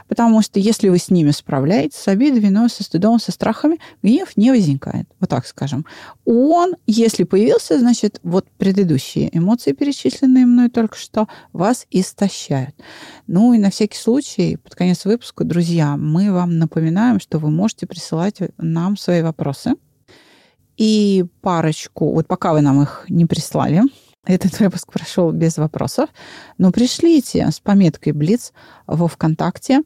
потому 0.07 0.41
что 0.41 0.59
если 0.59 0.89
вы 0.89 0.97
с 0.97 1.09
ними 1.09 1.31
справляетесь, 1.31 1.97
с 1.97 2.07
обидой, 2.07 2.39
виной, 2.39 2.69
со 2.69 2.83
стыдом, 2.83 3.19
со 3.19 3.31
страхами, 3.31 3.79
гнев 4.03 4.35
не 4.35 4.51
возникает. 4.51 5.07
Вот 5.19 5.29
так 5.29 5.45
скажем. 5.45 5.85
Он, 6.25 6.75
если 6.87 7.23
появился, 7.23 7.79
значит, 7.79 8.19
вот 8.23 8.47
предыдущие 8.57 9.35
эмоции, 9.37 9.71
перечисленные 9.71 10.45
мной 10.45 10.69
только 10.69 10.97
что, 10.97 11.27
вас 11.53 11.85
истощают. 11.91 12.75
Ну 13.27 13.53
и 13.53 13.57
на 13.57 13.69
всякий 13.69 13.97
случай, 13.97 14.57
под 14.57 14.75
конец 14.75 15.05
выпуска, 15.05 15.43
друзья, 15.43 15.97
мы 15.97 16.31
вам 16.31 16.57
напоминаем, 16.57 17.19
что 17.19 17.39
вы 17.39 17.49
можете 17.49 17.87
присылать 17.87 18.39
нам 18.57 18.97
свои 18.97 19.21
вопросы. 19.21 19.75
И 20.77 21.25
парочку, 21.41 22.13
вот 22.13 22.27
пока 22.27 22.53
вы 22.53 22.61
нам 22.61 22.81
их 22.81 23.05
не 23.09 23.25
прислали, 23.25 23.83
этот 24.29 24.59
выпуск 24.59 24.91
прошел 24.91 25.31
без 25.31 25.57
вопросов, 25.57 26.09
но 26.59 26.71
пришлите 26.71 27.47
с 27.51 27.59
пометкой 27.59 28.13
«Блиц» 28.13 28.53
во 28.85 29.07
ВКонтакте 29.07 29.81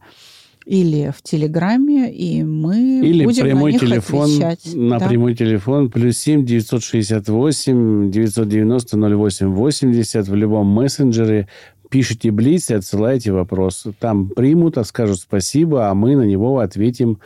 или 0.66 1.14
в 1.18 1.22
Телеграме, 1.22 2.14
и 2.14 2.44
мы 2.44 3.00
Или 3.06 3.24
будем 3.26 3.44
прямой 3.44 3.72
на 3.72 3.74
них 3.76 3.82
телефон, 3.82 4.24
отвечать. 4.30 4.76
на 4.76 5.00
Да. 5.00 5.08
прямой 5.08 5.36
телефон, 5.36 5.90
плюс 5.90 6.18
7 6.18 6.46
968 6.46 8.12
990 8.12 8.98
08 8.98 9.48
80 9.48 10.28
в 10.28 10.36
любом 10.36 10.68
мессенджере. 10.68 11.48
Пишите 11.90 12.32
Блиц 12.32 12.70
и 12.72 12.74
отсылайте 12.74 13.32
вопрос. 13.32 13.86
Там 14.00 14.28
примут, 14.30 14.78
а 14.78 14.84
скажут 14.84 15.20
спасибо, 15.20 15.90
а 15.90 15.94
мы 15.94 16.16
на 16.16 16.24
него 16.24 16.60
ответим 16.60 17.20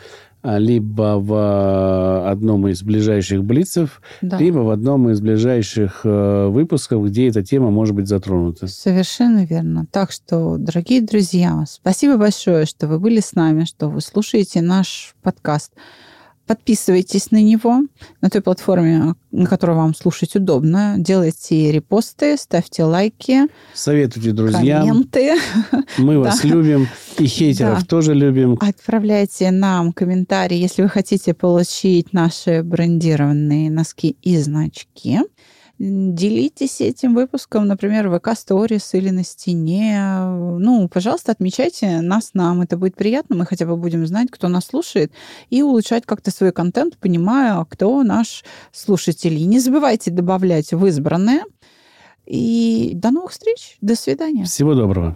либо 0.57 1.17
в 1.19 2.29
одном 2.29 2.67
из 2.69 2.81
ближайших 2.81 3.43
блицев, 3.43 4.01
Да. 4.21 4.37
либо 4.37 4.59
в 4.59 4.69
одном 4.69 5.09
из 5.09 5.19
ближайших 5.19 6.01
э, 6.05 6.47
выпусков, 6.47 7.05
где 7.05 7.27
эта 7.27 7.43
тема 7.43 7.69
может 7.69 7.95
быть 7.95 8.07
затронута. 8.07 8.67
Совершенно 8.67 9.45
верно. 9.45 9.85
Так 9.91 10.11
что, 10.11 10.57
дорогие 10.57 11.01
друзья, 11.01 11.63
спасибо 11.67 12.17
большое, 12.17 12.65
что 12.65 12.87
вы 12.87 12.99
были 12.99 13.19
с 13.19 13.33
нами, 13.33 13.65
что 13.65 13.89
вы 13.89 13.99
слушаете 14.01 14.61
наш 14.61 15.15
подкаст. 15.21 15.73
Подписывайтесь 16.47 17.31
на 17.31 17.41
него 17.41 17.81
на 18.21 18.29
той 18.29 18.41
платформе, 18.41 19.15
на 19.31 19.45
которой 19.45 19.75
вам 19.75 19.93
слушать 19.93 20.35
удобно. 20.35 20.95
Делайте 20.97 21.71
репосты, 21.71 22.37
ставьте 22.37 22.83
лайки, 22.83 23.41
Советуйте 23.73 24.31
друзьям. 24.31 24.87
комменты. 24.87 25.35
Мы 25.97 26.19
вас 26.23 26.41
Да. 26.41 26.47
любим. 26.47 26.87
И 27.19 27.25
хейтеров 27.25 27.79
Да. 27.81 27.85
тоже 27.85 28.13
любим. 28.13 28.57
Отправляйте 28.61 29.51
нам 29.51 29.91
комментарии, 29.91 30.57
если 30.57 30.83
вы 30.83 30.89
хотите 30.89 31.33
получить 31.33 32.13
наши 32.13 32.63
брендированные 32.63 33.69
носки 33.69 34.15
и 34.21 34.37
значки. 34.37 35.19
Делитесь 35.79 36.81
этим 36.81 37.13
выпуском, 37.13 37.67
например, 37.67 38.09
в 38.09 38.17
ВК 38.17 38.29
Stories 38.29 38.89
или 38.93 39.11
на 39.11 39.23
стене. 39.23 39.99
Ну, 40.59 40.89
пожалуйста, 40.89 41.31
отмечайте 41.31 42.01
нас 42.01 42.31
нам. 42.33 42.61
Это 42.61 42.77
будет 42.77 42.95
приятно. 42.95 43.35
Мы 43.35 43.45
хотя 43.45 43.67
бы 43.67 43.77
будем 43.77 44.07
знать, 44.07 44.29
кто 44.31 44.47
нас 44.47 44.65
слушает, 44.65 45.11
и 45.51 45.61
улучшать 45.61 46.05
как-то 46.05 46.31
свой 46.31 46.51
контент, 46.51 46.97
понимая, 46.97 47.63
кто 47.65 48.01
наш 48.01 48.43
слушатель. 48.71 49.35
И 49.35 49.45
не 49.45 49.59
забывайте 49.59 50.09
добавлять 50.09 50.73
в 50.73 50.85
избранное. 50.87 51.43
И 52.25 52.91
до 52.95 53.11
новых 53.11 53.31
встреч. 53.31 53.77
До 53.81 53.95
свидания. 53.95 54.45
Всего 54.45 54.73
доброго. 54.73 55.15